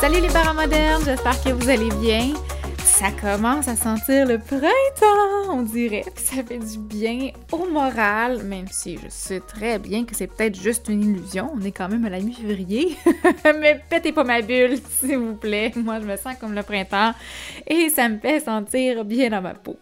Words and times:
Salut 0.00 0.22
les 0.22 0.28
parents 0.28 0.54
modernes, 0.54 1.02
j'espère 1.04 1.38
que 1.44 1.50
vous 1.50 1.68
allez 1.68 1.90
bien. 2.00 2.32
Ça 2.78 3.10
commence 3.10 3.68
à 3.68 3.76
sentir 3.76 4.26
le 4.26 4.38
printemps, 4.38 5.52
on 5.52 5.60
dirait, 5.60 6.04
ça 6.16 6.42
fait 6.42 6.58
du 6.58 6.78
bien 6.78 7.32
au 7.52 7.66
moral, 7.66 8.42
même 8.44 8.66
si 8.70 8.96
je 8.96 9.10
sais 9.10 9.40
très 9.40 9.78
bien 9.78 10.06
que 10.06 10.16
c'est 10.16 10.26
peut-être 10.26 10.58
juste 10.58 10.88
une 10.88 11.02
illusion. 11.02 11.50
On 11.54 11.60
est 11.60 11.70
quand 11.70 11.90
même 11.90 12.06
à 12.06 12.08
la 12.08 12.20
mi-février, 12.20 12.96
mais 13.44 13.78
pétez 13.90 14.12
pas 14.12 14.24
ma 14.24 14.40
bulle, 14.40 14.78
s'il 15.00 15.18
vous 15.18 15.34
plaît. 15.34 15.70
Moi, 15.76 16.00
je 16.00 16.06
me 16.06 16.16
sens 16.16 16.34
comme 16.40 16.54
le 16.54 16.62
printemps 16.62 17.12
et 17.66 17.90
ça 17.90 18.08
me 18.08 18.18
fait 18.18 18.40
sentir 18.40 19.04
bien 19.04 19.28
dans 19.28 19.42
ma 19.42 19.52
peau. 19.52 19.76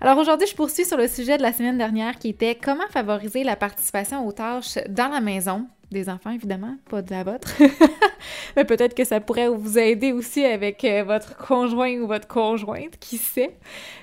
Alors 0.00 0.16
aujourd'hui, 0.16 0.46
je 0.46 0.56
poursuis 0.56 0.86
sur 0.86 0.96
le 0.96 1.08
sujet 1.08 1.36
de 1.36 1.42
la 1.42 1.52
semaine 1.52 1.76
dernière 1.76 2.18
qui 2.18 2.30
était 2.30 2.54
comment 2.54 2.88
favoriser 2.88 3.44
la 3.44 3.56
participation 3.56 4.26
aux 4.26 4.32
tâches 4.32 4.78
dans 4.88 5.08
la 5.08 5.20
maison 5.20 5.66
des 5.92 6.08
enfants, 6.08 6.30
évidemment, 6.30 6.76
pas 6.88 7.02
de 7.02 7.10
la 7.10 7.24
vôtre. 7.24 7.52
Mais 8.56 8.64
peut-être 8.64 8.94
que 8.94 9.04
ça 9.04 9.20
pourrait 9.20 9.48
vous 9.48 9.78
aider 9.78 10.12
aussi 10.12 10.44
avec 10.44 10.84
euh, 10.84 11.04
votre 11.04 11.36
conjoint 11.36 11.96
ou 11.98 12.06
votre 12.06 12.28
conjointe, 12.28 12.98
qui 12.98 13.18
sait. 13.18 13.56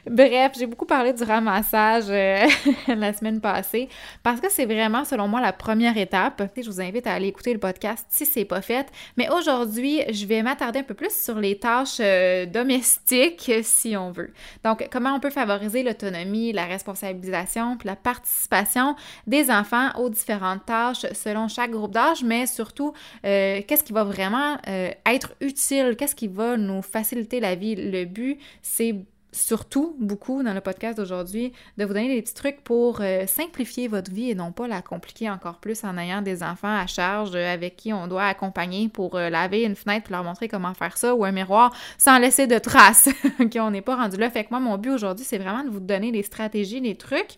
Bref, 0.09 0.53
j'ai 0.57 0.65
beaucoup 0.65 0.85
parlé 0.85 1.13
du 1.13 1.23
ramassage 1.23 2.05
euh, 2.09 2.45
la 2.87 3.13
semaine 3.13 3.41
passée 3.41 3.89
parce 4.23 4.39
que 4.41 4.49
c'est 4.49 4.65
vraiment, 4.65 5.05
selon 5.05 5.27
moi, 5.27 5.41
la 5.41 5.53
première 5.53 5.97
étape. 5.97 6.41
Je 6.55 6.69
vous 6.69 6.81
invite 6.81 7.07
à 7.07 7.13
aller 7.13 7.27
écouter 7.27 7.53
le 7.53 7.59
podcast 7.59 8.05
si 8.09 8.25
c'est 8.25 8.45
pas 8.45 8.61
fait. 8.61 8.87
Mais 9.17 9.29
aujourd'hui, 9.29 10.01
je 10.11 10.25
vais 10.25 10.41
m'attarder 10.41 10.79
un 10.79 10.83
peu 10.83 10.93
plus 10.93 11.13
sur 11.13 11.39
les 11.39 11.57
tâches 11.57 11.97
euh, 11.99 12.45
domestiques, 12.45 13.51
si 13.63 13.95
on 13.95 14.11
veut. 14.11 14.33
Donc, 14.63 14.87
comment 14.91 15.13
on 15.13 15.19
peut 15.19 15.29
favoriser 15.29 15.83
l'autonomie, 15.83 16.51
la 16.51 16.65
responsabilisation, 16.65 17.77
puis 17.77 17.87
la 17.87 17.95
participation 17.95 18.95
des 19.27 19.51
enfants 19.51 19.89
aux 19.97 20.09
différentes 20.09 20.65
tâches 20.65 21.05
selon 21.13 21.47
chaque 21.47 21.71
groupe 21.79 21.91
d'âge, 21.91 22.23
mais 22.23 22.45
surtout, 22.45 22.93
euh, 23.25 23.61
qu'est-ce 23.67 23.83
qui 23.83 23.93
va 23.93 24.03
vraiment 24.03 24.57
euh, 24.67 24.91
être 25.05 25.33
utile, 25.41 25.95
qu'est-ce 25.97 26.15
qui 26.15 26.27
va 26.27 26.57
nous 26.57 26.81
faciliter 26.81 27.39
la 27.39 27.55
vie? 27.55 27.75
Le 27.75 28.05
but, 28.05 28.39
c'est 28.61 28.95
surtout 29.31 29.95
beaucoup 29.99 30.41
dans 30.41 30.55
le 30.55 30.61
podcast 30.61 30.97
d'aujourd'hui 30.97 31.53
de 31.77 31.85
vous 31.85 31.93
donner 31.93 32.15
des 32.15 32.19
petits 32.23 32.33
trucs 32.33 32.63
pour 32.63 33.01
euh, 33.01 33.27
simplifier 33.27 33.87
votre 33.87 34.11
vie 34.11 34.31
et 34.31 34.33
non 34.33 34.51
pas 34.51 34.67
la 34.67 34.81
compliquer 34.81 35.29
encore 35.29 35.59
plus 35.59 35.83
en 35.83 35.99
ayant 35.99 36.23
des 36.23 36.41
enfants 36.41 36.75
à 36.75 36.87
charge 36.87 37.35
avec 37.35 37.75
qui 37.75 37.93
on 37.93 38.07
doit 38.07 38.25
accompagner 38.25 38.89
pour 38.89 39.17
laver 39.17 39.63
une 39.65 39.75
fenêtre 39.75 40.07
pour 40.07 40.15
leur 40.15 40.23
montrer 40.23 40.47
comment 40.47 40.73
faire 40.73 40.97
ça 40.97 41.13
ou 41.13 41.25
un 41.25 41.31
miroir 41.31 41.71
sans 41.99 42.17
laisser 42.17 42.47
de 42.47 42.57
traces. 42.57 43.09
qu'on 43.53 43.69
n'est 43.69 43.83
pas 43.83 43.97
rendu 43.97 44.17
là. 44.17 44.31
Fait 44.31 44.45
que 44.45 44.49
moi, 44.49 44.59
mon 44.59 44.79
but 44.79 44.89
aujourd'hui, 44.89 45.25
c'est 45.25 45.37
vraiment 45.37 45.63
de 45.63 45.69
vous 45.69 45.79
donner 45.79 46.11
des 46.11 46.23
stratégies, 46.23 46.81
des 46.81 46.95
trucs 46.95 47.37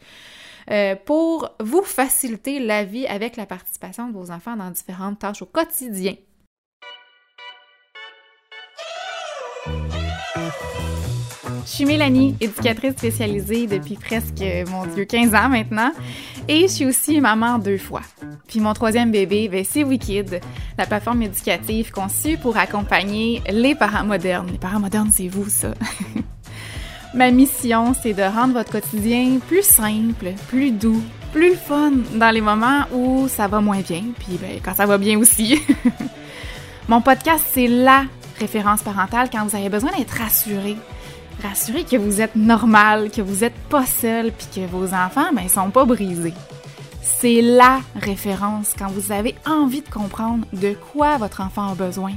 euh, 0.71 0.95
pour 0.95 1.49
vous 1.59 1.81
faciliter 1.81 2.59
la 2.59 2.85
vie 2.85 3.05
avec 3.07 3.35
la 3.35 3.45
participation 3.45 4.07
de 4.07 4.13
vos 4.13 4.31
enfants 4.31 4.55
dans 4.55 4.71
différentes 4.71 5.19
tâches 5.19 5.41
au 5.41 5.45
quotidien. 5.45 6.15
Je 11.65 11.69
suis 11.69 11.85
Mélanie, 11.85 12.35
éducatrice 12.41 12.93
spécialisée 12.93 13.67
depuis 13.67 13.95
presque, 13.95 14.43
mon 14.69 14.85
Dieu, 14.87 15.05
15 15.05 15.35
ans 15.35 15.49
maintenant. 15.49 15.91
Et 16.47 16.63
je 16.63 16.67
suis 16.67 16.85
aussi 16.85 17.21
maman 17.21 17.59
deux 17.59 17.77
fois. 17.77 18.01
Puis 18.47 18.59
mon 18.59 18.73
troisième 18.73 19.11
bébé, 19.11 19.47
ben, 19.47 19.63
c'est 19.63 19.83
Wikid, 19.83 20.41
la 20.77 20.85
plateforme 20.85 21.21
éducative 21.21 21.91
conçue 21.91 22.37
pour 22.37 22.57
accompagner 22.57 23.41
les 23.49 23.75
parents 23.75 24.03
modernes. 24.03 24.49
Les 24.51 24.57
parents 24.57 24.79
modernes, 24.79 25.11
c'est 25.13 25.27
vous, 25.27 25.49
ça. 25.49 25.73
Ma 27.13 27.29
mission, 27.29 27.93
c'est 27.93 28.13
de 28.13 28.21
rendre 28.21 28.53
votre 28.53 28.71
quotidien 28.71 29.39
plus 29.45 29.63
simple, 29.63 30.33
plus 30.47 30.71
doux, 30.71 31.03
plus 31.33 31.55
fun 31.55 31.91
dans 32.15 32.29
les 32.29 32.39
moments 32.39 32.85
où 32.93 33.27
ça 33.27 33.49
va 33.49 33.59
moins 33.59 33.81
bien, 33.81 34.03
puis 34.17 34.37
ben, 34.39 34.61
quand 34.63 34.73
ça 34.73 34.85
va 34.85 34.97
bien 34.97 35.19
aussi. 35.19 35.59
Mon 36.87 37.01
podcast, 37.01 37.45
c'est 37.51 37.67
la 37.67 38.05
référence 38.39 38.81
parentale 38.81 39.29
quand 39.29 39.45
vous 39.45 39.57
avez 39.57 39.67
besoin 39.67 39.91
d'être 39.97 40.11
rassuré. 40.11 40.77
Rassuré 41.43 41.83
que 41.83 41.97
vous 41.97 42.21
êtes 42.21 42.37
normal, 42.37 43.11
que 43.11 43.21
vous 43.21 43.41
n'êtes 43.41 43.59
pas 43.69 43.85
seul, 43.85 44.31
puis 44.31 44.47
que 44.55 44.65
vos 44.67 44.93
enfants, 44.93 45.33
ben, 45.33 45.49
sont 45.49 45.69
pas 45.69 45.83
brisés. 45.83 46.33
C'est 47.01 47.41
la 47.41 47.81
référence 47.95 48.73
quand 48.77 48.87
vous 48.87 49.11
avez 49.11 49.35
envie 49.45 49.81
de 49.81 49.89
comprendre 49.89 50.45
de 50.53 50.73
quoi 50.93 51.17
votre 51.17 51.41
enfant 51.41 51.73
a 51.73 51.75
besoin. 51.75 52.13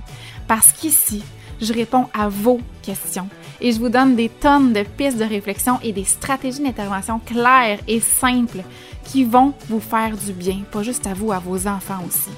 Parce 0.47 0.71
qu'ici, 0.71 1.25
je 1.60 1.72
réponds 1.72 2.09
à 2.12 2.28
vos 2.28 2.60
questions 2.82 3.28
et 3.60 3.72
je 3.72 3.78
vous 3.78 3.88
donne 3.88 4.16
des 4.16 4.28
tonnes 4.28 4.72
de 4.72 4.82
pistes 4.82 5.19
de 5.19 5.25
réflexion 5.25 5.78
et 5.82 5.92
des 5.92 6.04
stratégies 6.04 6.62
d'intervention 6.62 7.19
claires 7.19 7.81
et 7.88 8.00
simples 8.00 8.62
qui 9.04 9.25
vont 9.25 9.54
vous 9.69 9.81
faire 9.81 10.16
du 10.16 10.32
bien, 10.32 10.60
pas 10.70 10.82
juste 10.82 11.06
à 11.06 11.15
vous, 11.15 11.32
à 11.32 11.38
vos 11.38 11.66
enfants 11.66 12.03
aussi. 12.06 12.31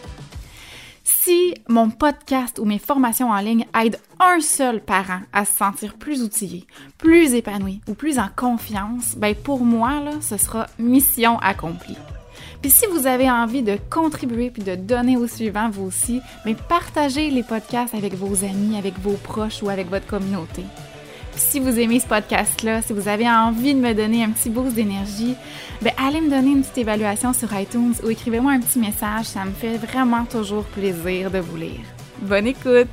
Si 1.05 1.55
mon 1.69 1.91
podcast 1.91 2.59
ou 2.59 2.65
mes 2.65 2.79
formations 2.79 3.31
en 3.31 3.41
ligne 3.41 3.67
aident 3.75 3.99
un 4.21 4.41
seul 4.41 4.81
parent 4.81 5.21
à 5.33 5.45
se 5.45 5.57
sentir 5.57 5.95
plus 5.95 6.23
outillé, 6.23 6.65
plus 6.99 7.35
épanoui 7.35 7.81
ou 7.89 7.95
plus 7.95 8.19
en 8.19 8.29
confiance, 8.35 9.15
ben 9.17 9.35
pour 9.35 9.65
moi, 9.65 10.01
là, 10.01 10.13
ce 10.21 10.37
sera 10.37 10.67
mission 10.79 11.39
accomplie. 11.39 11.97
Puis 12.63 12.71
si 12.71 12.87
vous 12.87 13.07
avez 13.07 13.31
envie 13.31 13.63
de 13.63 13.79
contribuer 13.91 14.51
puis 14.51 14.63
de 14.63 14.75
donner 14.75 15.17
au 15.17 15.27
suivant 15.27 15.71
vous 15.71 15.85
aussi, 15.85 16.21
mais 16.45 16.55
partagez 16.55 17.31
les 17.31 17.43
podcasts 17.43 17.95
avec 17.95 18.15
vos 18.15 18.45
amis, 18.45 18.77
avec 18.79 18.99
vos 18.99 19.13
proches 19.13 19.63
ou 19.63 19.69
avec 19.69 19.89
votre 19.91 20.07
communauté. 20.07 20.65
Puis 21.33 21.45
si 21.51 21.61
vous 21.61 21.79
aimez 21.79 22.01
ce 22.01 22.07
podcast-là, 22.07 22.81
si 22.81 22.95
vous 22.95 23.09
avez 23.09 23.29
envie 23.29 23.75
de 23.75 23.81
me 23.81 23.93
donner 23.93 24.25
un 24.25 24.31
petit 24.31 24.49
boost 24.49 24.75
d'énergie, 24.75 25.35
ben 25.83 25.93
allez 25.99 26.23
me 26.23 26.31
donner 26.31 26.53
une 26.53 26.63
petite 26.63 26.79
évaluation 26.79 27.35
sur 27.35 27.55
iTunes 27.59 27.95
ou 28.03 28.09
écrivez-moi 28.09 28.53
un 28.53 28.61
petit 28.61 28.79
message, 28.79 29.27
ça 29.27 29.45
me 29.45 29.53
fait 29.53 29.77
vraiment 29.77 30.25
toujours 30.25 30.65
plaisir 30.65 31.31
de 31.31 31.39
vous 31.39 31.57
lire. 31.57 31.85
Bonne 32.23 32.47
écoute! 32.47 32.89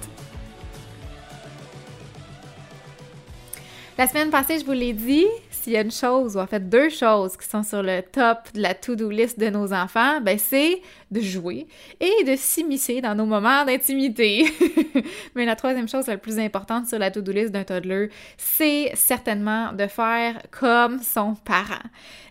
La 3.97 4.07
semaine 4.07 4.31
passée, 4.31 4.59
je 4.59 4.65
vous 4.65 4.71
l'ai 4.71 4.91
dit, 4.91 5.27
s'il 5.63 5.73
y 5.73 5.77
a 5.77 5.81
une 5.81 5.91
chose, 5.91 6.35
ou 6.35 6.39
en 6.39 6.47
fait 6.47 6.67
deux 6.67 6.89
choses 6.89 7.37
qui 7.37 7.47
sont 7.47 7.63
sur 7.63 7.81
le 7.81 8.01
top 8.01 8.51
de 8.53 8.61
la 8.61 8.73
to-do 8.73 9.09
list 9.09 9.39
de 9.39 9.49
nos 9.49 9.71
enfants, 9.71 10.19
ben 10.21 10.37
c'est 10.37 10.81
de 11.09 11.21
jouer 11.21 11.67
et 12.01 12.23
de 12.25 12.35
s'immiscer 12.35 12.99
dans 12.99 13.15
nos 13.15 13.25
moments 13.25 13.63
d'intimité. 13.63 14.45
Mais 15.35 15.45
la 15.45 15.55
troisième 15.55 15.87
chose 15.87 16.07
la 16.07 16.17
plus 16.17 16.37
importante 16.37 16.87
sur 16.87 16.99
la 16.99 17.11
to-do 17.11 17.31
list 17.31 17.51
d'un 17.51 17.63
toddler, 17.63 18.09
c'est 18.37 18.91
certainement 18.95 19.71
de 19.71 19.87
faire 19.87 20.41
comme 20.51 20.99
son 20.99 21.35
parent. 21.35 21.83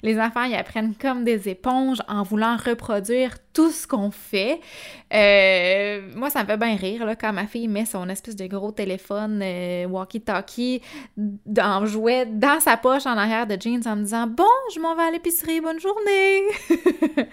Les 0.03 0.19
enfants, 0.19 0.43
ils 0.43 0.55
apprennent 0.55 0.95
comme 0.95 1.25
des 1.25 1.49
éponges 1.49 2.03
en 2.09 2.25
voulant 2.25 2.57
reproduire 2.57 3.37
tout 3.53 3.71
ce 3.71 3.87
qu'on 3.87 4.11
fait. 4.11 4.61
Euh, 5.13 6.01
moi, 6.17 6.31
ça 6.31 6.43
me 6.43 6.47
fait 6.47 6.57
bien 6.57 6.75
rire 6.75 7.05
là, 7.05 7.15
quand 7.15 7.33
ma 7.33 7.47
fille 7.47 7.69
met 7.69 7.85
son 7.85 8.09
espèce 8.09 8.35
de 8.35 8.47
gros 8.47 8.73
téléphone 8.73 9.41
euh, 9.43 9.87
walkie-talkie 9.87 10.81
dans 11.17 11.87
jouet 11.87 12.27
dans 12.27 12.61
sa 12.61 12.77
poche 12.77 13.07
en 13.07 13.17
de 13.23 13.61
jeans 13.61 13.83
en 13.87 13.97
me 13.97 14.03
disant 14.03 14.27
Bon, 14.27 14.45
je 14.75 14.81
m'en 14.81 14.95
vais 14.95 15.03
à 15.03 15.11
l'épicerie, 15.11 15.61
bonne 15.61 15.79
journée! 15.81 16.43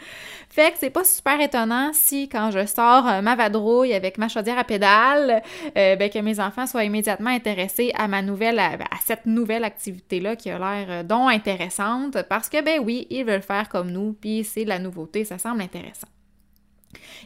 fait 0.50 0.72
que 0.72 0.78
c'est 0.80 0.90
pas 0.90 1.04
super 1.04 1.40
étonnant 1.42 1.92
si 1.94 2.30
quand 2.30 2.52
je 2.52 2.66
sors 2.66 3.08
euh, 3.08 3.22
ma 3.22 3.36
vadrouille 3.36 3.94
avec 3.94 4.18
ma 4.18 4.28
chaudière 4.28 4.60
à 4.60 4.64
pédale, 4.64 5.42
ben, 5.76 6.10
que 6.10 6.20
mes 6.20 6.40
enfants 6.40 6.68
soient 6.68 6.84
immédiatement 6.84 7.30
intéressés 7.30 7.92
à 7.96 8.08
ma 8.08 8.22
nouvelle, 8.22 8.60
à, 8.60 8.78
cette 9.04 9.26
nouvelle 9.26 9.64
activité-là 9.64 10.36
qui 10.36 10.50
a 10.50 10.60
l'air 10.60 11.04
donc 11.04 11.32
intéressante 11.32 12.22
parce 12.30 12.50
que, 12.50 12.62
ben 12.62 12.80
oui, 12.84 13.08
ils 13.10 13.26
veulent 13.26 13.42
faire 13.42 13.70
comme 13.70 13.92
nous, 13.92 14.14
puis 14.14 14.44
c'est 14.44 14.66
la 14.66 14.80
nouveauté, 14.80 15.26
ça 15.26 15.38
semble 15.38 15.62
intéressant. 15.62 16.08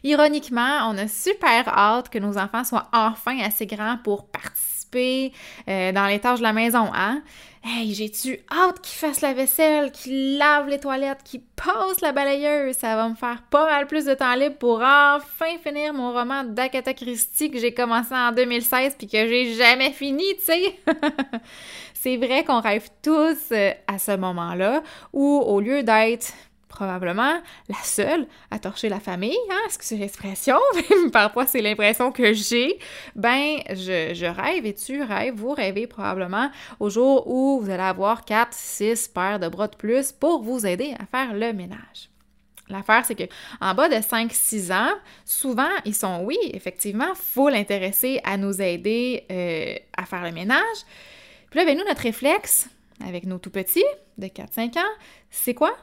Ironiquement, 0.04 0.90
on 0.90 0.98
a 0.98 1.08
super 1.08 1.68
hâte 1.68 2.10
que 2.10 2.20
nos 2.20 2.38
enfants 2.38 2.64
soient 2.64 2.90
enfin 2.92 3.40
assez 3.40 3.66
grands 3.66 3.98
pour 4.04 4.28
participer 4.28 4.73
euh, 4.96 5.92
dans 5.92 6.08
les 6.08 6.20
tâches 6.20 6.40
de 6.40 6.44
la 6.44 6.54
maison, 6.54 6.90
hein? 6.94 7.22
Hey, 7.66 7.94
j'ai-tu 7.94 8.40
hâte 8.52 8.82
qu'ils 8.82 8.98
fassent 8.98 9.22
la 9.22 9.34
vaisselle, 9.34 9.92
qu'ils 9.92 10.38
lavent 10.38 10.68
les 10.68 10.80
toilettes, 10.80 11.24
qu'ils 11.24 11.44
passent 11.56 12.02
la 12.02 12.12
balayeuse? 12.12 12.76
Ça 12.76 12.98
va 12.98 13.08
me 13.08 13.16
faire 13.16 13.42
pas 13.50 13.66
mal 13.66 13.88
plus 13.88 14.04
de 14.04 14.14
temps 14.14 14.36
libre 14.36 14.58
pour 14.58 14.82
enfin 14.82 15.58
finir 15.64 15.94
mon 15.94 16.12
roman 16.12 16.44
d'Agatha 16.44 16.94
Christie 16.94 17.50
que 17.50 17.60
j'ai 17.60 17.74
commencé 17.74 18.14
en 18.14 18.34
2016 18.34 18.96
puis 18.98 19.08
que 19.08 19.28
j'ai 19.28 19.54
jamais 19.54 19.92
fini, 19.92 20.26
tu 20.40 20.44
sais! 20.44 20.76
C'est 21.94 22.18
vrai 22.18 22.44
qu'on 22.44 22.60
rêve 22.60 22.90
tous 23.02 23.54
euh, 23.54 23.72
à 23.88 23.98
ce 23.98 24.18
moment-là 24.18 24.84
où, 25.14 25.24
au 25.24 25.62
lieu 25.62 25.84
d'être 25.84 26.34
probablement 26.74 27.40
la 27.70 27.84
seule 27.84 28.28
à 28.52 28.60
torcher 28.60 28.90
la 28.90 29.00
famille, 29.00 29.38
hein? 29.52 29.60
Est-ce 29.68 29.78
que 29.78 29.86
c'est 29.86 29.98
l'expression? 29.98 30.58
Parfois, 31.14 31.46
c'est 31.46 31.62
l'impression 31.62 32.12
que 32.12 32.34
j'ai. 32.34 32.80
Ben, 33.16 33.60
je, 33.70 34.14
je, 34.14 34.26
rêve 34.26 34.66
et 34.66 34.74
tu 34.74 35.02
rêves, 35.02 35.36
vous 35.36 35.52
rêvez 35.52 35.88
probablement 35.88 36.50
au 36.80 36.90
jour 36.90 37.28
où 37.28 37.62
vous 37.62 37.70
allez 37.70 37.84
avoir 37.84 38.26
4, 38.26 38.54
6 38.54 39.10
paires 39.10 39.40
de 39.40 39.48
bras 39.48 39.68
de 39.68 39.76
plus 39.76 40.12
pour 40.12 40.42
vous 40.42 40.66
aider 40.66 40.96
à 41.00 41.06
faire 41.06 41.34
le 41.34 41.54
ménage. 41.54 42.10
L'affaire, 42.70 43.06
c'est 43.06 43.16
que 43.16 43.24
en 43.62 43.76
bas 43.76 43.90
de 43.90 43.96
5-6 43.96 44.74
ans, 44.74 44.94
souvent, 45.26 45.70
ils 45.86 45.96
sont, 45.96 46.22
oui, 46.24 46.38
effectivement, 46.54 47.14
full 47.14 47.54
intéressés 47.54 48.20
à 48.24 48.38
nous 48.38 48.62
aider 48.62 49.26
euh, 49.32 49.76
à 49.96 50.06
faire 50.06 50.24
le 50.24 50.32
ménage. 50.32 50.78
Puis 51.52 51.60
là, 51.60 51.66
ben, 51.66 51.78
nous, 51.78 51.86
notre 51.86 52.02
réflexe, 52.02 52.70
avec 53.06 53.26
nos 53.26 53.38
tout 53.38 53.52
petits 53.52 53.84
de 54.18 54.28
4-5 54.28 54.80
ans, 54.80 54.94
c'est 55.30 55.54
quoi? 55.54 55.76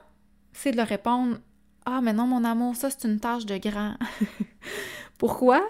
C'est 0.53 0.73
de 0.73 0.77
leur 0.77 0.89
répondre 0.89 1.39
Ah, 1.87 2.01
mais 2.03 2.13
non, 2.13 2.27
mon 2.27 2.45
amour, 2.45 2.77
ça, 2.77 2.91
c'est 2.91 3.07
une 3.09 3.21
tâche 3.21 3.47
de 3.47 3.59
grand. 3.59 3.95
Pourquoi? 5.19 5.63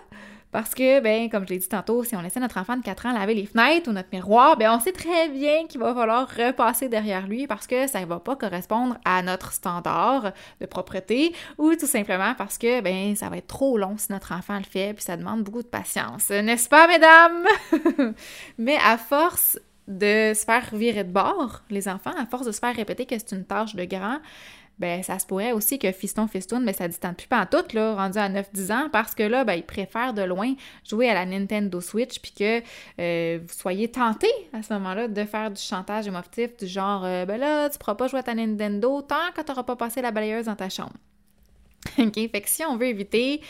Parce 0.52 0.74
que, 0.74 1.00
ben, 1.00 1.30
comme 1.30 1.44
je 1.44 1.50
l'ai 1.50 1.58
dit 1.58 1.68
tantôt, 1.68 2.02
si 2.02 2.16
on 2.16 2.20
laissait 2.20 2.40
notre 2.40 2.58
enfant 2.58 2.76
de 2.76 2.82
4 2.82 3.06
ans 3.06 3.12
laver 3.12 3.34
les 3.34 3.46
fenêtres 3.46 3.88
ou 3.88 3.92
notre 3.92 4.08
miroir, 4.12 4.56
ben, 4.56 4.72
on 4.72 4.80
sait 4.80 4.92
très 4.92 5.28
bien 5.28 5.66
qu'il 5.68 5.80
va 5.80 5.94
falloir 5.94 6.28
repasser 6.28 6.88
derrière 6.88 7.28
lui 7.28 7.46
parce 7.46 7.68
que 7.68 7.86
ça 7.86 8.00
ne 8.00 8.06
va 8.06 8.18
pas 8.18 8.34
correspondre 8.34 8.96
à 9.04 9.22
notre 9.22 9.52
standard 9.52 10.32
de 10.60 10.66
propreté 10.66 11.32
ou 11.56 11.76
tout 11.76 11.86
simplement 11.86 12.34
parce 12.34 12.58
que, 12.58 12.80
ben, 12.80 13.14
ça 13.14 13.28
va 13.28 13.36
être 13.36 13.46
trop 13.46 13.78
long 13.78 13.94
si 13.96 14.10
notre 14.10 14.32
enfant 14.32 14.58
le 14.58 14.64
fait 14.64 14.92
puis 14.92 15.04
ça 15.04 15.16
demande 15.16 15.44
beaucoup 15.44 15.62
de 15.62 15.68
patience. 15.68 16.30
N'est-ce 16.30 16.68
pas, 16.68 16.88
mesdames? 16.88 17.46
Mais 18.58 18.76
à 18.84 18.98
force 18.98 19.56
de 19.86 20.32
se 20.34 20.44
faire 20.44 20.68
virer 20.72 21.04
de 21.04 21.12
bord, 21.12 21.62
les 21.70 21.88
enfants, 21.88 22.12
à 22.18 22.26
force 22.26 22.46
de 22.46 22.52
se 22.52 22.58
faire 22.60 22.74
répéter 22.74 23.06
que 23.06 23.16
c'est 23.18 23.32
une 23.32 23.44
tâche 23.44 23.74
de 23.74 23.84
grand, 23.84 24.18
ben 24.80 25.02
ça 25.02 25.18
se 25.18 25.26
pourrait 25.26 25.52
aussi 25.52 25.78
que 25.78 25.92
fiston 25.92 26.26
fistoun, 26.26 26.64
mais 26.64 26.72
ça 26.72 26.88
ne 26.88 26.92
tente 26.92 27.18
plus 27.18 27.28
pas 27.28 27.42
en 27.42 27.46
tout, 27.46 27.64
là, 27.74 27.94
rendu 27.94 28.18
à 28.18 28.28
9-10 28.28 28.72
ans, 28.72 28.88
parce 28.90 29.14
que 29.14 29.22
là, 29.22 29.44
ben, 29.44 29.54
ils 29.54 29.62
préfèrent 29.62 30.14
de 30.14 30.22
loin 30.22 30.54
jouer 30.88 31.08
à 31.08 31.14
la 31.14 31.26
Nintendo 31.26 31.80
Switch, 31.80 32.18
puis 32.18 32.32
que 32.32 32.62
euh, 32.98 33.38
vous 33.40 33.54
soyez 33.54 33.88
tenté 33.88 34.28
à 34.52 34.62
ce 34.62 34.72
moment-là 34.72 35.06
de 35.06 35.24
faire 35.24 35.50
du 35.50 35.60
chantage 35.60 36.06
émotif 36.06 36.56
du 36.56 36.66
genre 36.66 37.02
euh, 37.04 37.26
ben 37.26 37.38
là, 37.38 37.68
tu 37.68 37.78
pourras 37.78 37.94
pas 37.94 38.08
jouer 38.08 38.20
à 38.20 38.22
ta 38.22 38.34
Nintendo 38.34 39.02
tant 39.02 39.16
que 39.36 39.42
tu 39.42 39.48
n'auras 39.48 39.64
pas 39.64 39.76
passé 39.76 40.00
la 40.00 40.10
balayeuse 40.10 40.46
dans 40.46 40.56
ta 40.56 40.70
chambre. 40.70 40.94
OK? 41.98 42.14
Fait 42.14 42.40
que 42.40 42.48
si 42.48 42.64
on 42.64 42.76
veut 42.76 42.86
éviter, 42.86 43.40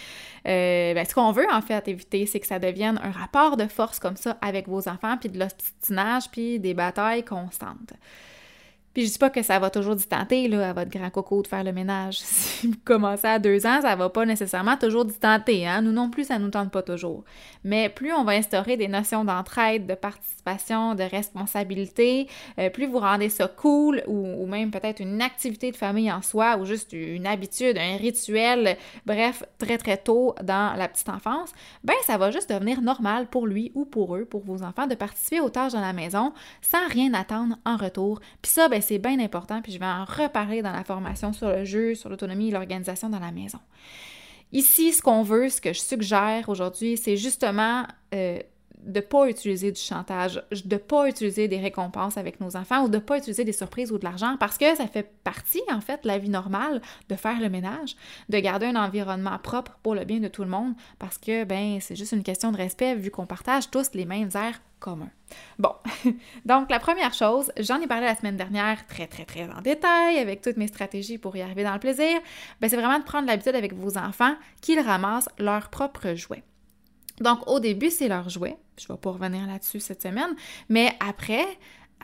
euh, 0.46 0.94
ben, 0.94 1.04
ce 1.04 1.14
qu'on 1.14 1.32
veut 1.32 1.46
en 1.52 1.62
fait 1.62 1.86
éviter, 1.88 2.26
c'est 2.26 2.40
que 2.40 2.46
ça 2.46 2.58
devienne 2.58 2.98
un 3.02 3.10
rapport 3.10 3.56
de 3.56 3.66
force 3.66 3.98
comme 3.98 4.16
ça 4.16 4.36
avec 4.40 4.68
vos 4.68 4.88
enfants, 4.88 5.16
puis 5.16 5.28
de 5.28 5.38
l'obstinage, 5.38 6.30
puis 6.30 6.58
des 6.58 6.74
batailles 6.74 7.24
constantes. 7.24 7.92
Puis 8.92 9.06
je 9.06 9.12
dis 9.12 9.18
pas 9.18 9.30
que 9.30 9.42
ça 9.42 9.58
va 9.60 9.70
toujours 9.70 9.96
tenter 10.08 10.48
là, 10.48 10.70
à 10.70 10.72
votre 10.72 10.90
grand 10.90 11.10
coco 11.10 11.42
de 11.42 11.46
faire 11.46 11.64
le 11.64 11.72
ménage. 11.72 12.18
Si 12.60 12.66
vous 12.66 12.76
commencez 12.84 13.26
à 13.26 13.38
deux 13.38 13.64
ans, 13.64 13.80
ça 13.80 13.96
va 13.96 14.10
pas 14.10 14.26
nécessairement 14.26 14.76
toujours 14.76 15.06
tenter. 15.18 15.66
Hein? 15.66 15.80
Nous 15.80 15.92
non 15.92 16.10
plus, 16.10 16.24
ça 16.24 16.38
nous 16.38 16.50
tente 16.50 16.70
pas 16.70 16.82
toujours. 16.82 17.24
Mais 17.64 17.88
plus 17.88 18.12
on 18.12 18.22
va 18.22 18.32
instaurer 18.32 18.76
des 18.76 18.88
notions 18.88 19.24
d'entraide, 19.24 19.86
de 19.86 19.94
participation, 19.94 20.94
de 20.94 21.04
responsabilité, 21.04 22.28
euh, 22.58 22.68
plus 22.68 22.86
vous 22.86 22.98
rendez 22.98 23.30
ça 23.30 23.48
cool 23.48 24.02
ou, 24.06 24.46
même 24.46 24.70
peut-être 24.70 25.00
une 25.00 25.22
activité 25.22 25.70
de 25.70 25.76
famille 25.76 26.12
en 26.12 26.20
soi 26.20 26.58
ou 26.58 26.66
juste 26.66 26.92
une 26.92 27.26
habitude, 27.26 27.78
un 27.78 27.96
rituel, 27.96 28.76
bref, 29.06 29.42
très 29.58 29.78
très 29.78 29.96
tôt 29.96 30.34
dans 30.42 30.76
la 30.76 30.88
petite 30.88 31.08
enfance, 31.08 31.52
ben 31.84 31.94
ça 32.04 32.18
va 32.18 32.30
juste 32.30 32.50
devenir 32.50 32.82
normal 32.82 33.26
pour 33.28 33.46
lui 33.46 33.72
ou 33.74 33.84
pour 33.84 34.16
eux, 34.16 34.24
pour 34.24 34.42
vos 34.42 34.62
enfants, 34.62 34.86
de 34.86 34.94
participer 34.94 35.40
aux 35.40 35.50
tâches 35.50 35.72
dans 35.72 35.80
la 35.80 35.92
maison 35.92 36.32
sans 36.60 36.86
rien 36.88 37.14
attendre 37.14 37.56
en 37.64 37.76
retour. 37.76 38.20
Puis 38.42 38.52
ça, 38.52 38.68
ben 38.68 38.79
c'est 38.80 38.98
bien 38.98 39.18
important, 39.20 39.62
puis 39.62 39.72
je 39.72 39.78
vais 39.78 39.86
en 39.86 40.04
reparler 40.04 40.62
dans 40.62 40.72
la 40.72 40.84
formation 40.84 41.32
sur 41.32 41.48
le 41.48 41.64
jeu, 41.64 41.94
sur 41.94 42.08
l'autonomie 42.08 42.48
et 42.48 42.50
l'organisation 42.50 43.08
dans 43.08 43.18
la 43.18 43.32
maison. 43.32 43.58
Ici, 44.52 44.92
ce 44.92 45.02
qu'on 45.02 45.22
veut, 45.22 45.48
ce 45.48 45.60
que 45.60 45.72
je 45.72 45.80
suggère 45.80 46.48
aujourd'hui, 46.48 46.96
c'est 46.96 47.16
justement 47.16 47.84
euh, 48.14 48.40
de 48.82 49.00
ne 49.00 49.04
pas 49.04 49.28
utiliser 49.28 49.70
du 49.70 49.80
chantage, 49.80 50.42
de 50.50 50.74
ne 50.74 50.78
pas 50.78 51.08
utiliser 51.08 51.48
des 51.48 51.58
récompenses 51.58 52.16
avec 52.16 52.40
nos 52.40 52.56
enfants 52.56 52.84
ou 52.84 52.88
de 52.88 52.96
ne 52.96 53.00
pas 53.00 53.18
utiliser 53.18 53.44
des 53.44 53.52
surprises 53.52 53.92
ou 53.92 53.98
de 53.98 54.04
l'argent 54.04 54.36
parce 54.40 54.58
que 54.58 54.74
ça 54.74 54.86
fait 54.86 55.10
partie, 55.22 55.62
en 55.70 55.80
fait, 55.80 56.02
de 56.02 56.08
la 56.08 56.18
vie 56.18 56.30
normale 56.30 56.80
de 57.08 57.14
faire 57.14 57.40
le 57.40 57.48
ménage, 57.48 57.94
de 58.28 58.38
garder 58.38 58.66
un 58.66 58.76
environnement 58.76 59.38
propre 59.38 59.78
pour 59.82 59.94
le 59.94 60.04
bien 60.04 60.18
de 60.18 60.28
tout 60.28 60.42
le 60.42 60.50
monde 60.50 60.74
parce 60.98 61.18
que, 61.18 61.44
ben, 61.44 61.78
c'est 61.80 61.96
juste 61.96 62.12
une 62.12 62.22
question 62.22 62.52
de 62.52 62.56
respect 62.56 62.94
vu 62.96 63.10
qu'on 63.10 63.26
partage 63.26 63.70
tous 63.70 63.92
les 63.94 64.04
mêmes 64.04 64.30
airs 64.34 64.60
commun. 64.80 65.10
Bon, 65.58 65.72
donc 66.44 66.70
la 66.70 66.80
première 66.80 67.14
chose, 67.14 67.52
j'en 67.58 67.80
ai 67.80 67.86
parlé 67.86 68.06
la 68.06 68.16
semaine 68.16 68.36
dernière 68.36 68.86
très 68.86 69.06
très 69.06 69.24
très 69.24 69.48
en 69.48 69.60
détail 69.60 70.18
avec 70.18 70.40
toutes 70.40 70.56
mes 70.56 70.66
stratégies 70.66 71.18
pour 71.18 71.36
y 71.36 71.42
arriver 71.42 71.62
dans 71.62 71.74
le 71.74 71.78
plaisir, 71.78 72.18
ben 72.60 72.68
c'est 72.68 72.76
vraiment 72.76 72.98
de 72.98 73.04
prendre 73.04 73.26
l'habitude 73.28 73.54
avec 73.54 73.74
vos 73.74 73.96
enfants 73.96 74.34
qu'ils 74.60 74.80
ramassent 74.80 75.28
leurs 75.38 75.68
propres 75.68 76.14
jouets. 76.14 76.42
Donc 77.20 77.46
au 77.46 77.60
début, 77.60 77.90
c'est 77.90 78.08
leur 78.08 78.28
jouet. 78.28 78.56
Je 78.78 78.86
ne 78.88 78.94
vais 78.94 79.00
pas 79.00 79.10
revenir 79.10 79.46
là-dessus 79.46 79.80
cette 79.80 80.02
semaine, 80.02 80.34
mais 80.68 80.92
après, 81.06 81.44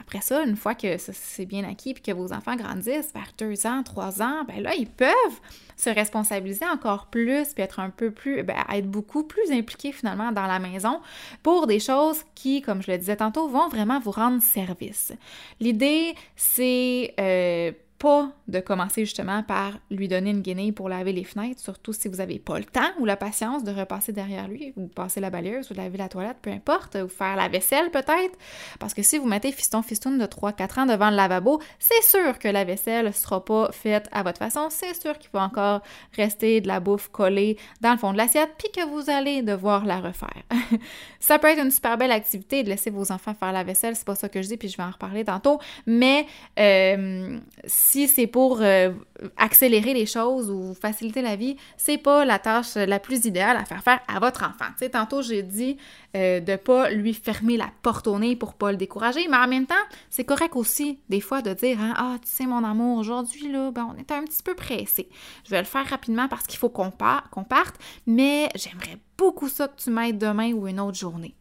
après 0.01 0.21
ça, 0.21 0.43
une 0.45 0.57
fois 0.57 0.75
que 0.75 0.97
c'est 0.99 1.47
bien 1.47 1.65
acquis 1.65 1.91
et 1.91 1.95
que 1.95 2.13
vos 2.13 2.33
enfants 2.33 2.57
grandissent 2.57 3.13
vers 3.15 3.33
deux 3.39 3.67
ans, 3.67 3.83
trois 3.83 4.23
ans, 4.23 4.45
ben 4.47 4.63
là, 4.63 4.75
ils 4.75 4.89
peuvent 4.89 5.41
se 5.77 5.91
responsabiliser 5.91 6.67
encore 6.67 7.07
plus 7.07 7.53
puis 7.55 7.63
être 7.63 7.81
un 7.81 7.91
peu 7.91 8.11
plus, 8.11 8.43
ben, 8.43 8.57
être 8.73 8.91
beaucoup 8.91 9.25
plus 9.25 9.51
impliqués 9.51 9.93
finalement 9.93 10.33
dans 10.33 10.47
la 10.47 10.59
maison 10.59 11.01
pour 11.43 11.67
des 11.67 11.81
choses 11.81 12.23
qui, 12.35 12.63
comme 12.63 12.83
je 12.83 12.91
le 12.91 12.99
disais 12.99 13.17
tantôt, 13.17 13.49
vont 13.49 13.69
vraiment 13.69 14.01
vous 14.01 14.11
rendre 14.11 14.43
service. 14.43 15.13
L'idée, 15.61 16.15
c'est 16.35 17.15
euh, 17.19 17.73
pas 17.99 18.31
de 18.49 18.61
commencer 18.61 19.05
justement 19.05 19.43
par 19.43 19.73
lui 19.91 20.09
donner 20.09 20.31
une 20.31 20.43
guinée 20.43 20.73
pour 20.73 20.89
laver 20.89 21.13
les 21.13 21.25
fenêtres, 21.25 21.61
surtout 21.61 21.93
si 21.93 22.09
vous 22.09 22.17
n'avez 22.17 22.39
pas 22.39 22.59
le 22.59 22.65
temps 22.65 22.91
ou 22.99 23.05
la 23.05 23.17
patience 23.17 23.65
de 23.65 23.73
repasser 23.73 24.13
derrière 24.13 24.49
lui, 24.49 24.73
ou 24.77 24.87
passer 24.87 25.21
la 25.21 25.31
balayeuse, 25.31 25.71
ou 25.71 25.75
laver 25.75 25.99
la 25.99 26.09
toilette, 26.09 26.37
peu 26.43 26.51
importe, 26.51 26.97
ou 26.97 27.09
faire 27.09 27.37
la 27.37 27.49
vaisselle 27.49 27.91
peut-être. 27.91 28.37
Parce 28.79 28.95
que 28.95 29.03
si 29.03 29.19
vous 29.19 29.27
mettez 29.27 29.53
fiston 29.53 29.83
fistoun 29.83 30.19
de 30.19 30.27
3-4 30.27 30.81
ans 30.81 30.87
devant 30.87 31.11
le 31.11 31.17
lavabo, 31.17 31.61
c'est 31.79 32.03
sûr 32.03 32.39
que 32.39 32.49
la 32.49 32.65
vaisselle 32.65 33.07
ne 33.07 33.11
sera 33.13 33.45
pas 33.45 33.71
faite 33.73 34.09
à 34.13 34.23
votre 34.23 34.39
façon, 34.39 34.69
c'est 34.71 35.01
sûr 35.01 35.19
qu'il 35.19 35.31
va 35.33 35.43
encore 35.43 35.81
rester 36.15 36.61
de 36.61 36.69
la 36.69 36.81
bouffe 36.81 37.09
collée 37.09 37.57
dans 37.81 37.93
le 37.93 37.99
fond 37.99 38.13
de 38.13 38.19
l'assiette, 38.19 38.51
puis 38.59 38.71
que 38.71 38.87
vous 38.87 39.11
allez 39.11 39.43
devoir 39.43 39.85
la 39.85 40.01
refaire. 40.01 40.43
ça 41.21 41.39
peut 41.39 41.49
être 41.49 41.63
une 41.63 41.71
super 41.71 41.97
belle 41.97 42.13
activité 42.13 42.63
de 42.63 42.69
laisser 42.69 42.91
vos 42.91 43.11
enfants 43.11 43.35
faire 43.35 43.53
la 43.53 43.65
vaisselle, 43.65 43.97
c'est 43.97 44.07
pas 44.07 44.15
ça 44.15 44.29
que 44.29 44.43
je 44.43 44.49
dis, 44.49 44.57
puis 44.57 44.69
je 44.69 44.77
vais 44.77 44.83
en 44.83 44.91
reparler 44.91 45.25
tantôt, 45.25 45.59
mais 45.87 46.27
euh, 46.59 47.39
si 47.87 48.09
c'est 48.09 48.27
pour 48.27 48.59
euh, 48.63 48.93
accélérer 49.37 49.95
les 49.95 50.07
choses 50.07 50.51
ou 50.51 50.75
faciliter 50.75 51.23
la 51.23 51.37
vie, 51.37 51.57
c'est 51.77 51.99
pas 51.99 52.25
la 52.25 52.41
tâche 52.41 52.75
la 52.75 52.99
plus 52.99 53.25
idéale 53.27 53.57
à 53.57 53.65
faire 53.65 53.83
faire 53.83 54.01
à 54.09 54.19
votre 54.19 54.43
enfant. 54.43 54.73
Tantôt 54.93 55.23
j'ai 55.23 55.45
dit 55.45 55.77
euh, 56.17 56.41
de 56.41 56.57
pas 56.57 56.91
lui 56.91 57.15
fermer 57.15 57.57
la 57.57 57.71
porte 57.83 58.09
au 58.09 58.19
nez 58.19 58.35
pour 58.35 58.55
pas 58.55 58.73
le 58.73 58.77
décourager, 58.77 59.29
mais 59.29 59.37
en 59.37 59.47
même 59.47 59.67
temps, 59.67 59.75
c'est 60.11 60.25
correct 60.25 60.57
aussi 60.57 60.99
des 61.09 61.21
fois 61.21 61.43
de 61.43 61.55
dire 61.55 61.79
hein, 61.81 61.95
ah 61.97 62.17
tu 62.21 62.29
sais 62.29 62.47
mon 62.47 62.65
amour 62.65 62.99
aujourd'hui 62.99 63.53
là, 63.53 63.71
ben, 63.71 63.89
on 63.95 63.97
est 63.99 64.11
un 64.11 64.25
petit 64.25 64.43
peu 64.43 64.55
pressé. 64.55 65.09
Je 65.45 65.51
vais 65.51 65.61
le 65.61 65.65
faire 65.65 65.87
rapidement 65.87 66.27
parce 66.27 66.47
qu'il 66.47 66.59
faut 66.59 66.71
qu'on 66.71 66.91
parte, 66.91 67.77
mais 68.07 68.49
j'aimerais 68.57 68.99
beaucoup 69.17 69.49
ça 69.49 69.69
que 69.69 69.81
tu 69.81 69.91
m'aides 69.91 70.19
demain 70.19 70.53
ou 70.53 70.67
une 70.67 70.81
autre 70.81 70.99
journée. 70.99 71.37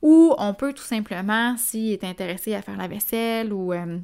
Ou 0.00 0.32
on 0.38 0.54
peut 0.54 0.72
tout 0.72 0.84
simplement, 0.84 1.56
s'il 1.56 1.92
est 1.92 2.04
intéressé 2.04 2.54
à 2.54 2.62
faire 2.62 2.76
la 2.76 2.86
vaisselle 2.86 3.52
ou 3.52 3.72
euh, 3.72 3.98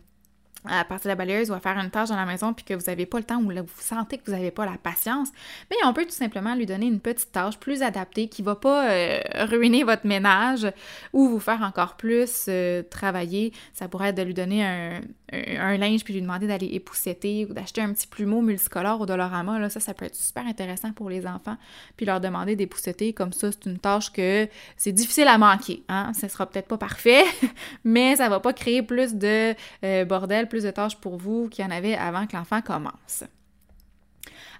à 0.67 0.85
passer 0.85 1.09
la 1.09 1.15
balayeuse 1.15 1.51
ou 1.51 1.55
à 1.55 1.61
faire 1.61 1.79
une 1.79 1.91
tâche 1.91 2.09
dans 2.09 2.17
la 2.17 2.27
maison 2.27 2.53
puis 2.55 2.65
que 2.65 2.75
vous 2.75 2.85
n'avez 2.87 3.07
pas 3.07 3.19
le 3.19 3.25
temps 3.25 3.41
ou 3.41 3.51
vous 3.51 3.67
sentez 3.81 4.19
que 4.19 4.25
vous 4.27 4.33
n'avez 4.33 4.51
pas 4.51 4.65
la 4.65 4.79
patience, 4.79 5.29
mais 5.71 5.77
on 5.85 5.93
peut 5.93 6.05
tout 6.05 6.11
simplement 6.11 6.55
lui 6.55 6.67
donner 6.67 6.87
une 6.87 7.01
petite 7.01 7.33
tâche 7.33 7.59
plus 7.59 7.83
adaptée 7.83 8.29
qui 8.29 8.43
ne 8.43 8.47
va 8.47 8.57
pas 8.57 8.91
euh, 8.91 9.21
ruiner 9.47 9.85
votre 9.85 10.07
ménage 10.07 10.67
ou 11.13 11.29
vous 11.29 11.41
faire 11.41 11.63
encore 11.63 11.97
plus 11.97 12.47
euh, 12.49 12.83
travailler. 12.83 13.53
Ça 13.73 13.89
pourrait 13.89 14.09
être 14.09 14.17
de 14.17 14.23
lui 14.23 14.35
donner 14.35 14.65
un, 14.65 15.01
un, 15.59 15.77
linge 15.77 16.05
puis 16.05 16.15
lui 16.15 16.23
demander 16.23 16.47
d'aller 16.47 16.69
épousseter 16.73 17.47
ou 17.49 17.55
d'acheter 17.55 17.81
un 17.81 17.93
petit 17.93 18.07
plumeau 18.07 18.41
multicolore 18.41 19.01
au 19.01 19.07
Dolorama. 19.07 19.59
Là, 19.59 19.69
ça, 19.71 19.81
ça 19.81 19.95
peut 19.95 20.05
être 20.05 20.15
super 20.15 20.47
intéressant 20.47 20.93
pour 20.93 21.11
les 21.11 21.27
enfants. 21.27 21.57
Puis 21.97 22.07
leur 22.07 22.21
demander 22.21 22.57
d'épousseter, 22.57 23.13
comme 23.13 23.33
ça, 23.33 23.51
c'est 23.53 23.67
une 23.67 23.79
tâche 23.79 24.13
que 24.13 24.49
c'est 24.77 24.93
difficile 24.93 25.29
à 25.29 25.39
manquer. 25.39 25.83
Hein? 25.89 26.13
Ce 26.19 26.29
sera 26.29 26.47
peut-être 26.47 26.69
pas 26.69 26.79
parfait, 26.79 27.25
mais 27.85 28.17
ça 28.17 28.29
va 28.29 28.41
pas 28.41 28.53
créer 28.53 28.83
plus 28.83 29.15
de 29.15 29.55
euh, 29.85 30.05
bordel, 30.05 30.49
plus 30.49 30.63
de 30.63 30.71
tâches 30.71 30.97
pour 30.97 31.17
vous 31.17 31.49
qu'il 31.49 31.65
y 31.65 31.69
en 31.69 31.71
avait 31.71 31.95
avant 31.95 32.27
que 32.27 32.37
l'enfant 32.37 32.61
commence. 32.61 33.25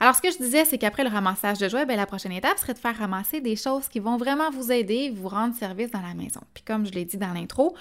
Alors, 0.01 0.15
ce 0.15 0.21
que 0.21 0.31
je 0.31 0.39
disais, 0.39 0.65
c'est 0.65 0.79
qu'après 0.79 1.05
le 1.05 1.11
ramassage 1.11 1.59
de 1.59 1.69
jouets, 1.69 1.87
bien, 1.87 1.97
la 1.97 2.07
prochaine 2.07 2.33
étape 2.33 2.59
serait 2.59 2.75
de 2.75 2.79
faire 2.79 2.97
ramasser 2.97 3.41
des 3.41 3.57
choses 3.57 3.89
qui 3.89 4.01
vont 4.01 4.17
vraiment 4.17 4.51
vous 4.51 4.73
aider, 4.73 5.11
vous 5.11 5.29
rendre 5.29 5.55
service 5.55 5.91
dans 5.91 6.01
la 6.01 6.15
maison. 6.15 6.41
Puis 6.53 6.65
comme 6.65 6.85
je 6.87 6.93
l'ai 6.93 7.05
dit 7.05 7.17
dans 7.17 7.33
l'intro, 7.33 7.75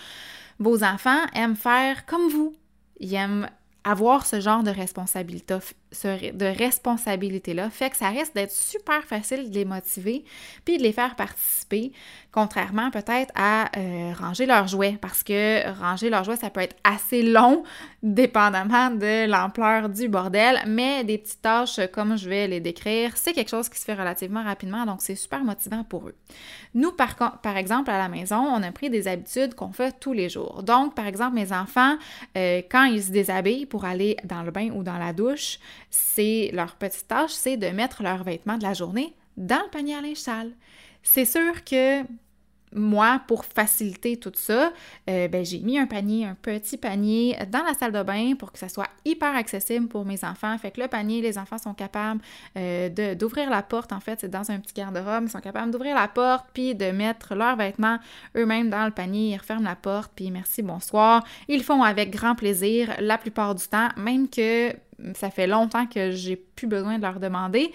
vos 0.59 0.83
enfants 0.83 1.19
aiment 1.33 1.55
faire 1.55 2.05
comme 2.05 2.29
vous. 2.29 2.55
Ils 3.03 3.13
aiment 3.15 3.49
avoir 3.83 4.25
ce 4.25 4.39
genre 4.39 4.63
de 4.63 4.71
responsabilité, 4.71 5.57
de 5.93 6.57
responsabilité-là 6.57 7.69
fait 7.69 7.89
que 7.89 7.97
ça 7.97 8.09
risque 8.09 8.33
d'être 8.33 8.51
super 8.51 9.03
facile 9.03 9.49
de 9.49 9.55
les 9.55 9.65
motiver 9.65 10.25
puis 10.65 10.77
de 10.77 10.83
les 10.83 10.91
faire 10.91 11.15
participer, 11.15 11.91
contrairement 12.31 12.91
peut-être 12.91 13.31
à 13.35 13.69
euh, 13.77 14.13
ranger 14.19 14.45
leurs 14.45 14.67
jouets, 14.67 14.97
parce 15.01 15.23
que 15.23 15.71
ranger 15.79 16.09
leurs 16.09 16.23
jouets, 16.23 16.35
ça 16.35 16.49
peut 16.49 16.61
être 16.61 16.75
assez 16.83 17.21
long, 17.21 17.63
dépendamment 18.01 18.89
de 18.89 19.27
l'ampleur 19.27 19.89
du 19.89 20.09
bordel, 20.09 20.59
mais 20.67 21.03
des 21.03 21.17
petites 21.17 21.41
tâches 21.41 21.79
comme 21.93 22.17
je 22.17 22.29
vais 22.29 22.47
les 22.47 22.59
décrire, 22.59 23.15
c'est 23.15 23.33
quelque 23.33 23.49
chose 23.49 23.69
qui 23.69 23.79
se 23.79 23.85
fait 23.85 23.93
relativement 23.93 24.43
rapidement, 24.43 24.85
donc 24.85 25.01
c'est 25.01 25.15
super 25.15 25.43
motivant 25.43 25.83
pour 25.83 26.07
eux. 26.07 26.15
Nous, 26.75 26.91
par, 26.91 27.15
par 27.41 27.57
exemple, 27.57 27.91
à 27.91 27.97
la 27.97 28.09
maison, 28.09 28.37
on 28.37 28.63
a 28.63 28.71
pris 28.71 28.89
des 28.89 29.07
habitudes 29.07 29.53
qu'on 29.53 29.71
fait 29.71 29.93
tous 29.99 30.13
les 30.13 30.29
jours. 30.29 30.63
Donc, 30.63 30.95
par 30.95 31.05
exemple, 31.05 31.35
mes 31.35 31.51
enfants, 31.53 31.95
euh, 32.35 32.61
quand 32.69 32.85
ils 32.85 33.03
se 33.03 33.11
déshabillent 33.11 33.67
pour 33.67 33.85
aller 33.85 34.17
dans 34.23 34.41
le 34.41 34.51
bain 34.51 34.69
ou 34.73 34.83
dans 34.83 34.97
la 34.97 35.13
douche, 35.13 35.59
c'est 35.95 36.49
leur 36.53 36.75
petite 36.75 37.07
tâche, 37.07 37.33
c'est 37.33 37.55
de 37.55 37.67
mettre 37.67 38.01
leurs 38.01 38.23
vêtements 38.23 38.57
de 38.57 38.63
la 38.63 38.73
journée 38.73 39.13
dans 39.37 39.61
le 39.63 39.69
panier 39.69 39.93
à 39.93 40.01
linge. 40.01 40.17
C'est 41.03 41.25
sûr 41.25 41.63
que 41.63 42.01
moi, 42.75 43.21
pour 43.27 43.45
faciliter 43.45 44.17
tout 44.17 44.31
ça, 44.33 44.73
euh, 45.07 45.27
ben, 45.27 45.45
j'ai 45.45 45.59
mis 45.59 45.77
un 45.77 45.85
panier, 45.85 46.25
un 46.25 46.33
petit 46.33 46.77
panier 46.77 47.37
dans 47.51 47.61
la 47.63 47.75
salle 47.75 47.91
de 47.91 48.01
bain 48.01 48.33
pour 48.33 48.51
que 48.51 48.57
ça 48.57 48.69
soit 48.69 48.87
hyper 49.05 49.35
accessible 49.35 49.87
pour 49.87 50.03
mes 50.03 50.23
enfants. 50.23 50.57
Fait 50.57 50.71
que 50.71 50.81
le 50.81 50.87
panier, 50.87 51.21
les 51.21 51.37
enfants 51.37 51.59
sont 51.59 51.75
capables 51.75 52.21
euh, 52.57 53.13
d'ouvrir 53.13 53.51
la 53.51 53.61
porte, 53.61 53.93
en 53.93 53.99
fait, 53.99 54.21
c'est 54.21 54.31
dans 54.31 54.49
un 54.49 54.57
petit 54.57 54.73
garde-robe, 54.73 55.25
ils 55.25 55.29
sont 55.29 55.41
capables 55.41 55.69
d'ouvrir 55.69 55.93
la 55.93 56.07
porte, 56.07 56.47
puis 56.55 56.73
de 56.73 56.89
mettre 56.89 57.35
leurs 57.35 57.55
vêtements 57.55 57.99
eux-mêmes 58.35 58.71
dans 58.71 58.85
le 58.85 58.91
panier, 58.91 59.33
ils 59.33 59.37
referment 59.37 59.69
la 59.69 59.75
porte, 59.75 60.11
puis 60.15 60.31
merci, 60.31 60.63
bonsoir. 60.63 61.23
Ils 61.47 61.63
font 61.63 61.83
avec 61.83 62.09
grand 62.09 62.33
plaisir 62.33 62.95
la 62.99 63.19
plupart 63.19 63.53
du 63.53 63.67
temps, 63.67 63.89
même 63.97 64.27
que 64.27 64.73
ça 65.15 65.29
fait 65.29 65.47
longtemps 65.47 65.85
que 65.85 66.11
j'ai 66.11 66.35
plus 66.35 66.67
besoin 66.67 66.97
de 66.97 67.03
leur 67.03 67.19
demander. 67.19 67.71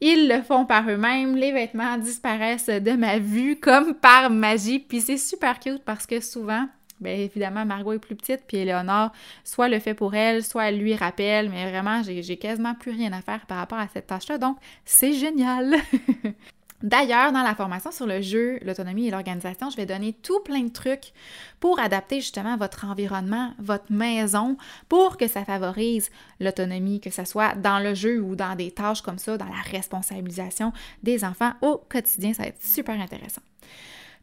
Ils 0.00 0.28
le 0.28 0.42
font 0.42 0.64
par 0.64 0.88
eux-mêmes, 0.88 1.36
les 1.36 1.52
vêtements 1.52 1.98
disparaissent 1.98 2.68
de 2.68 2.92
ma 2.92 3.18
vue 3.18 3.56
comme 3.56 3.94
par 3.94 4.30
magie, 4.30 4.78
puis 4.78 5.00
c'est 5.00 5.16
super 5.16 5.58
cute 5.58 5.82
parce 5.84 6.06
que 6.06 6.20
souvent, 6.20 6.68
bien 7.00 7.14
évidemment, 7.14 7.64
Margot 7.66 7.92
est 7.92 7.98
plus 7.98 8.14
petite, 8.14 8.42
puis 8.46 8.58
Eleonore, 8.58 9.10
soit 9.42 9.68
le 9.68 9.80
fait 9.80 9.94
pour 9.94 10.14
elle, 10.14 10.44
soit 10.44 10.68
elle 10.68 10.78
lui 10.78 10.94
rappelle, 10.94 11.50
mais 11.50 11.68
vraiment, 11.68 12.02
j'ai 12.02 12.36
quasiment 12.36 12.74
plus 12.74 12.92
rien 12.92 13.12
à 13.12 13.22
faire 13.22 13.44
par 13.46 13.58
rapport 13.58 13.78
à 13.78 13.88
cette 13.88 14.06
tâche-là, 14.06 14.38
donc 14.38 14.56
c'est 14.84 15.12
génial! 15.12 15.76
D'ailleurs, 16.82 17.32
dans 17.32 17.42
la 17.42 17.56
formation 17.56 17.90
sur 17.90 18.06
le 18.06 18.20
jeu, 18.20 18.58
l'autonomie 18.62 19.08
et 19.08 19.10
l'organisation, 19.10 19.68
je 19.68 19.76
vais 19.76 19.86
donner 19.86 20.12
tout 20.12 20.40
plein 20.40 20.62
de 20.62 20.72
trucs 20.72 21.12
pour 21.58 21.80
adapter 21.80 22.20
justement 22.20 22.56
votre 22.56 22.84
environnement, 22.84 23.52
votre 23.58 23.92
maison, 23.92 24.56
pour 24.88 25.16
que 25.16 25.26
ça 25.26 25.44
favorise 25.44 26.10
l'autonomie, 26.38 27.00
que 27.00 27.10
ce 27.10 27.24
soit 27.24 27.54
dans 27.56 27.80
le 27.80 27.94
jeu 27.94 28.20
ou 28.20 28.36
dans 28.36 28.54
des 28.54 28.70
tâches 28.70 29.02
comme 29.02 29.18
ça, 29.18 29.36
dans 29.36 29.46
la 29.46 29.60
responsabilisation 29.72 30.72
des 31.02 31.24
enfants 31.24 31.52
au 31.62 31.82
quotidien. 31.88 32.32
Ça 32.32 32.44
va 32.44 32.48
être 32.50 32.62
super 32.62 33.00
intéressant. 33.00 33.42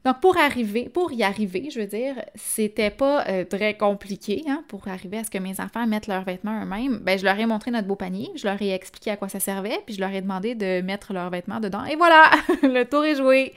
Donc, 0.05 0.19
pour 0.19 0.37
arriver, 0.37 0.87
pour 0.87 1.11
y 1.11 1.23
arriver, 1.23 1.69
je 1.71 1.79
veux 1.79 1.87
dire, 1.87 2.13
c'était 2.35 2.91
pas 2.91 3.25
euh, 3.27 3.43
très 3.43 3.75
compliqué, 3.75 4.43
hein, 4.47 4.63
pour 4.67 4.87
arriver 4.87 5.17
à 5.17 5.23
ce 5.23 5.31
que 5.31 5.39
mes 5.39 5.59
enfants 5.59 5.87
mettent 5.87 6.05
leurs 6.05 6.23
vêtements 6.23 6.61
eux-mêmes. 6.61 6.99
Ben, 6.99 7.17
je 7.17 7.25
leur 7.25 7.39
ai 7.39 7.47
montré 7.47 7.71
notre 7.71 7.87
beau 7.87 7.95
panier, 7.95 8.29
je 8.35 8.45
leur 8.45 8.61
ai 8.61 8.69
expliqué 8.69 9.09
à 9.09 9.17
quoi 9.17 9.29
ça 9.29 9.39
servait, 9.39 9.79
puis 9.83 9.95
je 9.95 9.99
leur 9.99 10.11
ai 10.11 10.21
demandé 10.21 10.53
de 10.53 10.81
mettre 10.81 11.11
leurs 11.11 11.31
vêtements 11.31 11.59
dedans. 11.59 11.83
Et 11.85 11.95
voilà, 11.95 12.29
le 12.61 12.83
tour 12.83 13.03
est 13.03 13.15
joué. 13.15 13.53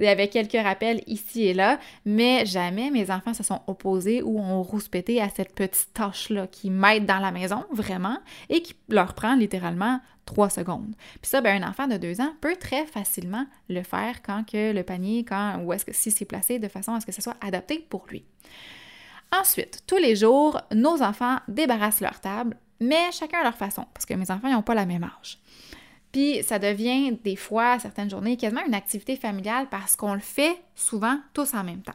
Il 0.00 0.04
y 0.04 0.08
avait 0.08 0.26
quelques 0.26 0.60
rappels 0.60 1.02
ici 1.06 1.44
et 1.44 1.54
là, 1.54 1.78
mais 2.04 2.46
jamais 2.46 2.90
mes 2.90 3.12
enfants 3.12 3.32
se 3.32 3.44
sont 3.44 3.60
opposés 3.68 4.22
ou 4.22 4.40
ont 4.40 4.64
rouspété 4.64 5.22
à 5.22 5.28
cette 5.28 5.54
petite 5.54 5.94
tâche-là 5.94 6.48
qui 6.48 6.70
m'aide 6.70 7.06
dans 7.06 7.20
la 7.20 7.30
maison, 7.30 7.64
vraiment, 7.70 8.18
et 8.48 8.60
qui 8.60 8.74
leur 8.88 9.14
prend 9.14 9.36
littéralement 9.36 10.00
trois 10.24 10.50
secondes. 10.50 10.94
Puis 11.20 11.30
ça, 11.30 11.40
ben, 11.40 11.62
un 11.62 11.68
enfant 11.68 11.86
de 11.86 11.96
deux 11.96 12.20
ans 12.20 12.32
peut 12.40 12.56
très 12.56 12.86
facilement 12.86 13.46
le 13.68 13.82
faire 13.82 14.22
quand 14.22 14.44
que 14.44 14.72
le 14.72 14.82
panier, 14.82 15.24
quand, 15.24 15.58
ou 15.62 15.72
est-ce 15.72 15.84
que 15.84 15.92
si 15.92 16.10
c'est 16.10 16.24
placé 16.24 16.58
de 16.58 16.68
façon 16.68 16.94
à 16.94 17.00
ce 17.00 17.06
que 17.06 17.12
ce 17.12 17.22
soit 17.22 17.36
adapté 17.40 17.84
pour 17.88 18.06
lui. 18.08 18.24
Ensuite, 19.32 19.82
tous 19.86 19.96
les 19.96 20.14
jours, 20.14 20.60
nos 20.74 21.02
enfants 21.02 21.38
débarrassent 21.48 22.00
leur 22.00 22.20
table, 22.20 22.56
mais 22.80 23.10
chacun 23.12 23.40
à 23.40 23.44
leur 23.44 23.56
façon, 23.56 23.86
parce 23.94 24.04
que 24.04 24.14
mes 24.14 24.30
enfants 24.30 24.50
n'ont 24.50 24.62
pas 24.62 24.74
la 24.74 24.86
même 24.86 25.04
âge. 25.04 25.38
Puis 26.12 26.42
ça 26.42 26.58
devient 26.58 27.12
des 27.24 27.36
fois, 27.36 27.78
certaines 27.78 28.10
journées, 28.10 28.36
quasiment 28.36 28.64
une 28.66 28.74
activité 28.74 29.16
familiale 29.16 29.68
parce 29.70 29.96
qu'on 29.96 30.12
le 30.12 30.20
fait 30.20 30.62
souvent 30.74 31.18
tous 31.32 31.54
en 31.54 31.64
même 31.64 31.80
temps. 31.80 31.92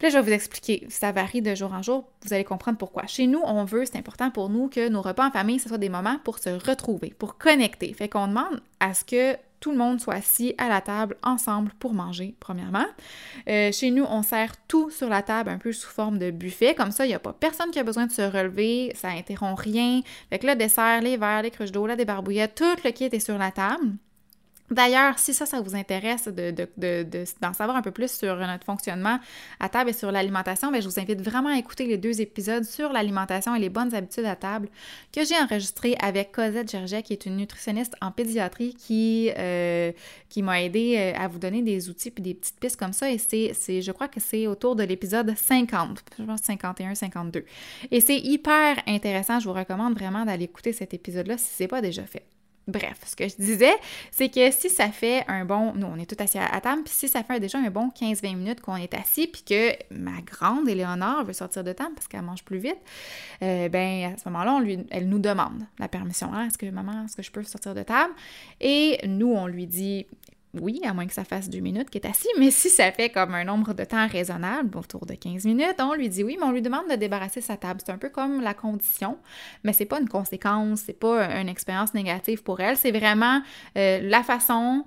Là, 0.00 0.10
je 0.10 0.18
vais 0.18 0.22
vous 0.22 0.32
expliquer. 0.32 0.86
Ça 0.90 1.12
varie 1.12 1.42
de 1.42 1.54
jour 1.54 1.72
en 1.72 1.82
jour. 1.82 2.04
Vous 2.22 2.34
allez 2.34 2.44
comprendre 2.44 2.76
pourquoi. 2.76 3.06
Chez 3.06 3.26
nous, 3.26 3.40
on 3.44 3.64
veut, 3.64 3.84
c'est 3.86 3.96
important 3.96 4.30
pour 4.30 4.50
nous 4.50 4.68
que 4.68 4.88
nos 4.88 5.00
repas 5.00 5.28
en 5.28 5.30
famille, 5.30 5.58
ce 5.58 5.68
soit 5.68 5.78
des 5.78 5.88
moments 5.88 6.18
pour 6.22 6.38
se 6.38 6.50
retrouver, 6.50 7.14
pour 7.18 7.38
connecter. 7.38 7.92
Fait 7.94 8.08
qu'on 8.08 8.28
demande 8.28 8.60
à 8.80 8.92
ce 8.92 9.04
que 9.04 9.36
tout 9.60 9.70
le 9.70 9.78
monde 9.78 10.00
soit 10.00 10.14
assis 10.14 10.54
à 10.58 10.68
la 10.68 10.82
table 10.82 11.16
ensemble 11.22 11.72
pour 11.78 11.94
manger, 11.94 12.34
premièrement. 12.40 12.84
Euh, 13.48 13.72
chez 13.72 13.90
nous, 13.90 14.04
on 14.04 14.22
sert 14.22 14.54
tout 14.68 14.90
sur 14.90 15.08
la 15.08 15.22
table 15.22 15.48
un 15.48 15.58
peu 15.58 15.72
sous 15.72 15.88
forme 15.88 16.18
de 16.18 16.30
buffet. 16.30 16.74
Comme 16.74 16.90
ça, 16.90 17.06
il 17.06 17.08
n'y 17.08 17.14
a 17.14 17.18
pas 17.18 17.32
personne 17.32 17.70
qui 17.70 17.78
a 17.78 17.84
besoin 17.84 18.06
de 18.06 18.12
se 18.12 18.22
relever. 18.22 18.92
Ça 18.94 19.08
interrompt 19.08 19.58
rien. 19.58 20.02
Fait 20.30 20.38
que 20.38 20.46
le 20.46 20.56
dessert, 20.56 21.00
les 21.00 21.16
verres, 21.16 21.42
les 21.42 21.50
cruches 21.50 21.72
d'eau, 21.72 21.86
la 21.86 21.96
débarbouillette, 21.96 22.54
tout 22.54 22.84
le 22.84 22.90
kit 22.90 23.04
est 23.10 23.18
sur 23.18 23.38
la 23.38 23.50
table. 23.50 23.92
D'ailleurs, 24.70 25.18
si 25.18 25.32
ça, 25.32 25.46
ça 25.46 25.60
vous 25.60 25.76
intéresse 25.76 26.26
d'en 26.26 26.64
de, 26.76 27.24
savoir 27.54 27.76
un 27.76 27.82
peu 27.82 27.92
plus 27.92 28.10
sur 28.10 28.36
notre 28.36 28.64
fonctionnement 28.64 29.18
à 29.60 29.68
table 29.68 29.90
et 29.90 29.92
sur 29.92 30.10
l'alimentation, 30.10 30.72
ben, 30.72 30.82
je 30.82 30.88
vous 30.88 30.98
invite 30.98 31.20
vraiment 31.20 31.50
à 31.50 31.58
écouter 31.58 31.86
les 31.86 31.98
deux 31.98 32.20
épisodes 32.20 32.64
sur 32.64 32.92
l'alimentation 32.92 33.54
et 33.54 33.60
les 33.60 33.68
bonnes 33.68 33.94
habitudes 33.94 34.24
à 34.24 34.34
table 34.34 34.68
que 35.12 35.24
j'ai 35.24 35.36
enregistré 35.36 35.96
avec 36.00 36.32
Cosette 36.32 36.70
Gerget, 36.70 37.02
qui 37.02 37.12
est 37.12 37.26
une 37.26 37.36
nutritionniste 37.36 37.94
en 38.00 38.10
pédiatrie 38.10 38.74
qui, 38.74 39.30
euh, 39.38 39.92
m'a 40.38 40.62
aidé 40.62 40.96
euh, 40.98 41.18
à 41.18 41.28
vous 41.28 41.38
donner 41.38 41.62
des 41.62 41.88
outils 41.88 42.12
et 42.16 42.20
des 42.20 42.34
petites 42.34 42.58
pistes 42.60 42.78
comme 42.78 42.92
ça. 42.92 43.10
Et 43.10 43.18
c'est, 43.18 43.82
je 43.82 43.92
crois 43.92 44.08
que 44.08 44.20
c'est 44.20 44.46
autour 44.46 44.76
de 44.76 44.82
l'épisode 44.82 45.34
50, 45.36 46.02
je 46.18 46.24
pense 46.24 46.40
51, 46.42 46.94
52. 46.94 47.44
Et 47.90 48.00
c'est 48.00 48.18
hyper 48.18 48.76
intéressant. 48.86 49.40
Je 49.40 49.48
vous 49.48 49.54
recommande 49.54 49.94
vraiment 49.94 50.24
d'aller 50.24 50.44
écouter 50.44 50.72
cet 50.72 50.92
épisode-là 50.92 51.38
si 51.38 51.54
ce 51.54 51.62
n'est 51.62 51.68
pas 51.68 51.80
déjà 51.80 52.02
fait. 52.02 52.24
Bref, 52.68 52.98
ce 53.06 53.14
que 53.14 53.28
je 53.28 53.36
disais, 53.36 53.74
c'est 54.10 54.28
que 54.28 54.50
si 54.50 54.68
ça 54.68 54.88
fait 54.88 55.24
un 55.28 55.44
bon, 55.44 55.72
nous 55.74 55.86
on 55.86 55.96
est 55.98 56.06
tous 56.10 56.20
assis 56.20 56.38
à, 56.38 56.60
table, 56.60 56.82
puis 56.82 56.92
si 56.92 57.06
ça 57.06 57.22
fait 57.22 57.38
déjà 57.38 57.58
un 57.58 57.70
bon 57.70 57.90
15-20 57.90 58.36
minutes 58.36 58.60
qu'on 58.60 58.74
est 58.74 58.92
assis, 58.92 59.28
puis 59.28 59.44
que 59.44 59.72
ma 59.94 60.20
grande 60.22 60.68
Éléonore 60.68 61.24
veut 61.24 61.32
sortir 61.32 61.62
de 61.62 61.72
table 61.72 61.94
parce 61.94 62.08
qu'elle 62.08 62.22
mange 62.22 62.42
plus 62.42 62.58
vite, 62.58 62.78
euh, 63.42 63.68
ben 63.68 64.14
à 64.14 64.18
ce 64.18 64.28
moment-là, 64.28 64.60
elle 64.90 65.08
nous 65.08 65.20
demande 65.20 65.62
la 65.78 65.86
permission. 65.86 66.34
Hein, 66.34 66.48
est-ce 66.48 66.58
que 66.58 66.66
maman, 66.66 67.04
est-ce 67.04 67.16
que 67.16 67.22
je 67.22 67.30
peux 67.30 67.44
sortir 67.44 67.72
de 67.72 67.84
table? 67.84 68.12
Et 68.60 68.98
nous, 69.06 69.32
on 69.32 69.46
lui 69.46 69.68
dit, 69.68 70.06
oui, 70.54 70.80
à 70.84 70.94
moins 70.94 71.06
que 71.06 71.12
ça 71.12 71.24
fasse 71.24 71.50
deux 71.50 71.58
minutes 71.60 71.90
qu'il 71.90 72.00
est 72.00 72.08
assis, 72.08 72.28
mais 72.38 72.50
si 72.50 72.70
ça 72.70 72.90
fait 72.92 73.10
comme 73.10 73.34
un 73.34 73.44
nombre 73.44 73.74
de 73.74 73.84
temps 73.84 74.06
raisonnable, 74.06 74.76
autour 74.78 75.06
de 75.06 75.14
15 75.14 75.44
minutes, 75.44 75.76
on 75.80 75.94
lui 75.94 76.08
dit 76.08 76.24
oui, 76.24 76.36
mais 76.38 76.46
on 76.46 76.52
lui 76.52 76.62
demande 76.62 76.88
de 76.88 76.96
débarrasser 76.96 77.40
sa 77.40 77.56
table. 77.56 77.80
C'est 77.84 77.92
un 77.92 77.98
peu 77.98 78.08
comme 78.08 78.40
la 78.40 78.54
condition, 78.54 79.18
mais 79.64 79.72
c'est 79.72 79.84
pas 79.84 80.00
une 80.00 80.08
conséquence, 80.08 80.82
c'est 80.86 80.98
pas 80.98 81.26
une 81.40 81.48
expérience 81.48 81.94
négative 81.94 82.42
pour 82.42 82.60
elle, 82.60 82.76
c'est 82.76 82.92
vraiment 82.92 83.42
euh, 83.76 84.00
la 84.02 84.22
façon 84.22 84.84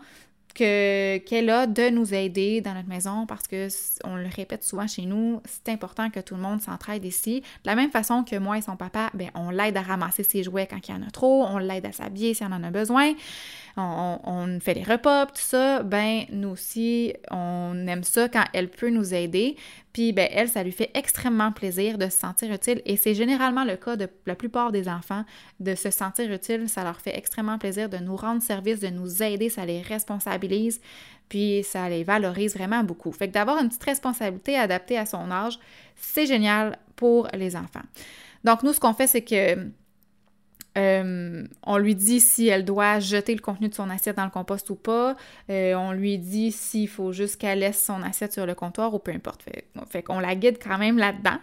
qu'elle 0.54 1.50
a 1.50 1.68
de 1.68 1.90
nous 1.90 2.14
aider 2.14 2.60
dans 2.60 2.74
notre 2.74 2.90
maison 2.90 3.26
parce 3.26 3.48
que 3.48 3.68
on 4.04 4.16
le 4.16 4.28
répète 4.36 4.64
souvent 4.64 4.88
chez 4.88 5.04
nous, 5.04 5.42
c'est 5.46 5.72
important 5.72 6.10
que 6.10 6.20
tout 6.20 6.36
le 6.36 6.42
monde 6.42 6.62
s'entraide 6.62 7.06
ici. 7.06 7.42
De 7.64 7.70
la 7.70 7.76
même 7.76 7.92
façon 7.92 8.24
que 8.24 8.36
moi 8.36 8.58
et 8.58 8.62
son 8.62 8.76
papa, 8.76 9.10
ben 9.14 9.30
on 9.36 9.52
l'aide 9.52 9.78
à 9.78 9.82
ramasser 9.82 10.24
ses 10.24 10.44
jouets 10.44 10.68
quand 10.68 10.80
il 10.88 10.92
y 10.92 10.94
en 10.94 11.02
a 11.02 11.12
trop, 11.12 11.46
on 11.46 11.60
l'aide 11.60 11.86
à 11.86 11.92
s'habiller 11.92 12.34
si 12.34 12.44
on 12.44 12.48
en 12.48 12.64
a 12.64 12.72
besoin 12.72 13.14
on, 13.78 14.60
fait 14.60 14.74
les 14.74 14.84
repas, 14.84 15.26
tout 15.28 15.34
ça, 15.36 15.84
ben 15.84 16.24
nous 16.32 16.50
aussi, 16.50 17.14
on 17.32 17.88
aime 17.88 18.04
ça 18.04 18.28
quand 18.30 18.44
elle 18.54 18.70
peut 18.70 18.90
nous 18.90 19.14
aider. 19.14 19.56
Puis 19.94 20.14
ben 20.14 20.28
elle, 20.32 20.50
ça 20.50 20.64
lui 20.64 20.72
fait 20.72 20.92
extrêmement 20.94 21.52
plaisir 21.52 21.98
de 21.98 22.06
se 22.06 22.18
sentir 22.18 22.52
utile 22.54 22.82
et 22.86 22.96
c'est 22.96 23.16
généralement 23.16 23.64
le 23.64 23.76
cas 23.76 23.96
de 23.96 24.08
la 24.26 24.36
plupart 24.36 24.72
des 24.72 24.88
enfants 24.88 25.24
de 25.60 25.76
se 25.76 25.90
sentir 25.90 26.32
utile, 26.32 26.70
ça 26.70 26.84
leur 26.84 27.02
fait 27.02 27.18
extrêmement 27.18 27.58
plaisir 27.58 27.90
de 27.90 27.98
nous 27.98 28.16
rendre 28.16 28.42
service, 28.42 28.80
de 28.80 28.90
nous 28.90 29.24
aider, 29.24 29.50
ça 29.50 29.66
les 29.66 29.82
responsabilise, 29.82 30.80
puis 31.28 31.64
ça 31.64 31.90
les 31.90 32.04
valorise 32.04 32.56
vraiment 32.56 32.84
beaucoup. 32.84 33.12
Fait 33.12 33.28
que 33.28 33.34
d'avoir 33.34 33.62
une 33.62 33.70
petite 33.70 33.84
responsabilité 33.84 34.58
adaptée 34.58 34.98
à 34.98 35.06
son 35.06 35.32
âge, 35.32 35.60
c'est 35.96 36.26
génial 36.26 36.78
pour 36.96 37.28
les 37.34 37.56
enfants. 37.56 37.84
Donc 38.44 38.64
nous 38.64 38.74
ce 38.74 38.80
qu'on 38.80 38.94
fait 38.94 39.08
c'est 39.08 39.24
que 39.24 39.56
euh, 40.80 41.44
on 41.64 41.78
lui 41.78 41.96
dit 41.96 42.20
si 42.20 42.48
elle 42.48 42.64
doit 42.64 43.00
jeter 43.00 43.36
le 43.36 43.42
contenu 43.42 43.68
de 43.68 43.74
son 43.74 43.90
assiette 43.90 44.16
dans 44.16 44.24
le 44.24 44.30
compost 44.30 44.70
ou 44.70 44.76
pas. 44.76 45.16
Euh, 45.50 45.74
on 45.76 45.92
lui 45.92 46.18
dit 46.18 46.52
s'il 46.52 46.88
faut 46.88 47.12
juste 47.12 47.38
qu'elle 47.38 47.60
laisse 47.60 47.84
son 47.84 48.02
assiette 48.02 48.34
sur 48.34 48.46
le 48.46 48.56
comptoir 48.56 48.94
ou 48.94 49.00
peu 49.00 49.12
importe. 49.12 49.46
Fait, 49.90 50.04
qu'on 50.04 50.20
la 50.20 50.36
guide 50.36 50.58
quand 50.64 50.78
même 50.78 50.98
là-dedans. 50.98 51.40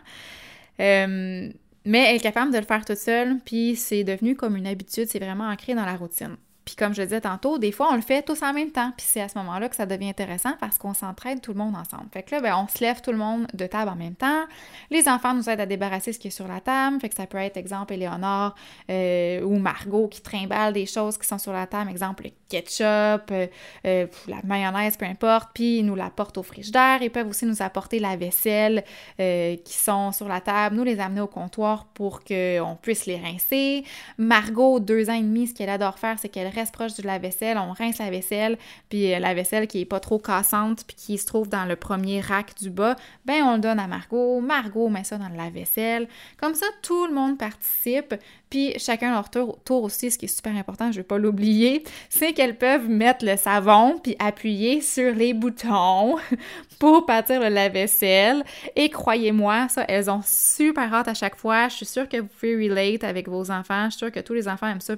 Euh, 0.81 1.51
mais 1.85 2.05
elle 2.09 2.17
est 2.17 2.21
capable 2.21 2.53
de 2.53 2.59
le 2.59 2.65
faire 2.65 2.85
toute 2.85 2.99
seule, 2.99 3.39
puis 3.45 3.77
c'est 3.77 4.03
devenu 4.03 4.35
comme 4.35 4.57
une 4.57 4.67
habitude, 4.67 5.07
c'est 5.09 5.21
vraiment 5.21 5.49
ancré 5.49 5.75
dans 5.75 5.87
la 5.87 5.95
routine. 5.95 6.37
Puis 6.67 6.75
comme 6.75 6.93
je 6.93 7.01
le 7.01 7.07
disais 7.07 7.21
tantôt, 7.21 7.59
des 7.59 7.71
fois, 7.71 7.89
on 7.93 7.95
le 7.95 8.03
fait 8.03 8.23
tous 8.23 8.43
en 8.43 8.53
même 8.53 8.73
temps. 8.73 8.91
Puis 8.97 9.07
c'est 9.09 9.21
à 9.21 9.29
ce 9.29 9.39
moment-là 9.39 9.69
que 9.69 9.77
ça 9.77 9.87
devient 9.87 10.09
intéressant 10.09 10.53
parce 10.59 10.79
qu'on 10.79 10.95
s'entraide 10.95 11.41
tout 11.41 11.53
le 11.53 11.59
monde 11.59 11.77
ensemble. 11.77 12.09
Fait 12.13 12.25
que 12.25 12.35
là, 12.35 12.41
ben, 12.41 12.57
on 12.57 12.67
se 12.67 12.83
lève 12.83 13.01
tout 13.01 13.13
le 13.13 13.19
monde 13.19 13.47
de 13.55 13.67
table 13.67 13.89
en 13.89 13.95
même 13.95 14.17
temps. 14.17 14.43
Les 14.91 15.09
enfants 15.09 15.33
nous 15.33 15.49
aident 15.49 15.61
à 15.61 15.67
débarrasser 15.67 16.13
ce 16.13 16.19
qui 16.19 16.27
est 16.27 16.33
sur 16.33 16.49
la 16.49 16.61
table. 16.61 17.01
Fait 17.01 17.09
que 17.09 17.15
ça 17.15 17.29
peut 17.29 17.39
être, 17.39 17.57
exemple, 17.57 17.95
Éléonore 17.95 18.57
euh, 18.91 19.43
ou 19.43 19.59
Margot 19.59 20.09
qui 20.09 20.21
trimballe 20.21 20.73
des 20.73 20.87
choses 20.87 21.17
qui 21.17 21.29
sont 21.29 21.39
sur 21.39 21.53
la 21.53 21.69
table. 21.69 21.89
Exemple, 21.89 22.25
le 22.25 22.31
ketchup, 22.49 23.31
euh, 23.31 23.47
euh, 23.87 24.07
la 24.27 24.39
mayonnaise, 24.43 24.97
peu 24.97 25.07
importe. 25.07 25.51
Puis 25.55 25.79
ils 25.79 25.87
nous 25.87 25.95
l'apportent 25.95 26.37
au 26.39 26.43
frigidaire. 26.43 27.01
Ils 27.01 27.11
peuvent 27.11 27.29
aussi 27.29 27.47
nous 27.47 27.63
apporter 27.63 28.01
la 28.01 28.17
vaisselle 28.17 28.83
qui 29.19 29.77
sont 29.77 30.11
sur 30.11 30.27
la 30.27 30.41
table, 30.41 30.75
nous 30.75 30.85
les 30.85 30.99
amener 30.99 31.21
au 31.21 31.27
comptoir 31.29 31.87
pour 31.95 32.25
qu'on 32.25 32.77
puisse 32.83 33.07
les 33.07 33.17
rincer. 33.17 33.85
Margot, 34.19 34.81
deux 34.81 35.11
ans 35.11 35.15
et 35.15 35.23
demi, 35.23 35.47
ce 35.47 35.55
qu'elle 35.55 35.69
adore 35.69 35.99
faire, 35.99 36.19
c'est 36.19 36.29
qu'elle 36.29 36.56
proche 36.65 36.95
du 36.95 37.03
lave-vaisselle, 37.03 37.59
on 37.59 37.73
rince 37.73 37.99
la 37.99 38.11
vaisselle, 38.11 38.59
puis 38.89 39.15
euh, 39.15 39.19
la 39.19 39.35
vaisselle 39.35 39.67
qui 39.67 39.81
est 39.81 39.85
pas 39.85 40.01
trop 40.01 40.19
cassante, 40.19 40.85
puis 40.87 40.97
qui 40.97 41.19
se 41.19 41.27
trouve 41.27 41.49
dans 41.49 41.65
le 41.65 41.77
premier 41.77 42.21
rack 42.21 42.57
du 42.57 42.71
bas, 42.71 42.97
ben 43.25 43.43
on 43.45 43.55
le 43.55 43.61
donne 43.61 43.79
à 43.79 43.87
Margot. 43.87 44.41
Margot 44.41 44.89
met 44.89 45.05
ça 45.05 45.19
dans 45.19 45.29
le 45.29 45.37
lave-vaisselle. 45.37 46.09
Comme 46.41 46.55
ça, 46.55 46.67
tout 46.83 47.07
le 47.07 47.15
monde 47.15 47.39
participe, 47.39 48.15
puis 48.49 48.75
chacun 48.79 49.13
leur 49.13 49.29
tour, 49.31 49.83
aussi, 49.83 50.11
ce 50.11 50.19
qui 50.19 50.27
est 50.27 50.35
super 50.35 50.55
important, 50.55 50.93
je 50.93 50.99
vais 50.99 51.03
pas 51.03 51.19
l'oublier, 51.19 51.83
c'est 52.09 52.33
qu'elles 52.33 52.57
peuvent 52.57 52.89
mettre 52.89 53.25
le 53.25 53.37
savon 53.37 53.99
puis 54.03 54.15
appuyer 54.21 54.81
sur 54.81 55.15
les 55.15 55.35
boutons 55.35 56.17
pour 56.79 57.07
partir 57.07 57.41
le 57.41 57.49
lave-vaisselle. 57.49 58.45
Et 58.77 58.89
croyez-moi, 58.89 59.69
ça, 59.69 59.85
elles 59.89 60.09
ont 60.09 60.21
super 60.25 60.95
hâte 60.95 61.09
à 61.09 61.15
chaque 61.15 61.37
fois. 61.37 61.69
Je 61.69 61.75
suis 61.75 61.87
sûre 61.87 62.09
que 62.09 62.19
vous 62.19 62.29
pouvez 62.29 62.69
relate 62.69 63.03
avec 63.03 63.29
vos 63.29 63.51
enfants. 63.51 63.87
Je 63.87 63.91
suis 63.91 63.99
sûre 63.99 64.13
que 64.13 64.21
tous 64.21 64.35
les 64.35 64.47
enfants 64.47 64.69
aiment 64.69 64.81
ça 64.81 64.95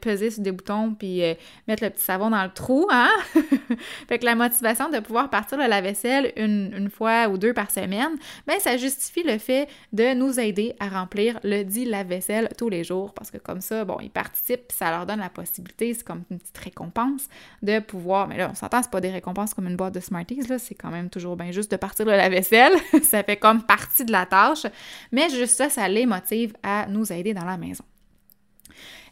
peser 0.00 0.30
sur 0.30 0.42
des 0.42 0.52
boutons 0.52 0.94
puis 0.94 1.22
euh, 1.22 1.34
mettre 1.68 1.84
le 1.84 1.90
petit 1.90 2.04
savon 2.04 2.30
dans 2.30 2.42
le 2.42 2.50
trou, 2.50 2.86
hein? 2.90 3.10
fait 4.08 4.18
que 4.18 4.24
la 4.24 4.34
motivation 4.34 4.90
de 4.90 4.98
pouvoir 4.98 5.30
partir 5.30 5.58
le 5.58 5.66
lave-vaisselle 5.66 6.32
une, 6.36 6.72
une, 6.76 6.90
fois 6.90 7.28
ou 7.28 7.38
deux 7.38 7.52
par 7.52 7.70
semaine, 7.70 8.16
ben 8.46 8.58
ça 8.58 8.76
justifie 8.76 9.22
le 9.22 9.38
fait 9.38 9.68
de 9.92 10.14
nous 10.14 10.40
aider 10.40 10.74
à 10.80 10.88
remplir 10.88 11.38
le 11.44 11.62
dit 11.62 11.84
lave-vaisselle 11.84 12.48
tous 12.58 12.68
les 12.68 12.84
jours 12.84 12.89
parce 13.14 13.30
que 13.30 13.38
comme 13.38 13.60
ça, 13.60 13.84
bon, 13.84 13.98
ils 14.00 14.10
participent, 14.10 14.72
ça 14.72 14.90
leur 14.90 15.06
donne 15.06 15.20
la 15.20 15.30
possibilité, 15.30 15.94
c'est 15.94 16.04
comme 16.04 16.22
une 16.30 16.38
petite 16.38 16.58
récompense 16.58 17.28
de 17.62 17.78
pouvoir, 17.78 18.28
mais 18.28 18.36
là, 18.36 18.48
on 18.50 18.54
s'entend, 18.54 18.82
c'est 18.82 18.90
pas 18.90 19.00
des 19.00 19.10
récompenses 19.10 19.54
comme 19.54 19.66
une 19.66 19.76
boîte 19.76 19.94
de 19.94 20.00
Smarties, 20.00 20.46
là, 20.48 20.58
c'est 20.58 20.74
quand 20.74 20.90
même 20.90 21.10
toujours 21.10 21.36
bien 21.36 21.50
juste 21.50 21.70
de 21.70 21.76
partir 21.76 22.04
de 22.06 22.10
la 22.10 22.28
vaisselle, 22.28 22.72
ça 23.02 23.22
fait 23.22 23.36
comme 23.36 23.62
partie 23.62 24.04
de 24.04 24.12
la 24.12 24.26
tâche, 24.26 24.66
mais 25.12 25.28
juste 25.30 25.56
ça, 25.56 25.68
ça 25.68 25.88
les 25.88 26.06
motive 26.06 26.52
à 26.62 26.86
nous 26.86 27.12
aider 27.12 27.34
dans 27.34 27.44
la 27.44 27.56
maison. 27.56 27.84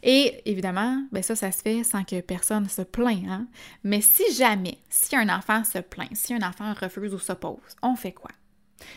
Et 0.01 0.41
évidemment, 0.45 1.03
ben 1.11 1.21
ça, 1.21 1.35
ça 1.35 1.51
se 1.51 1.61
fait 1.61 1.83
sans 1.83 2.03
que 2.03 2.21
personne 2.21 2.69
se 2.69 2.81
plaint. 2.81 3.23
Hein? 3.27 3.47
Mais 3.83 4.01
si 4.01 4.33
jamais, 4.33 4.77
si 4.89 5.15
un 5.15 5.27
enfant 5.29 5.63
se 5.63 5.79
plaint, 5.79 6.15
si 6.15 6.33
un 6.33 6.41
enfant 6.41 6.73
refuse 6.73 7.13
ou 7.13 7.19
s'oppose, 7.19 7.75
on 7.81 7.95
fait 7.95 8.13
quoi? 8.13 8.31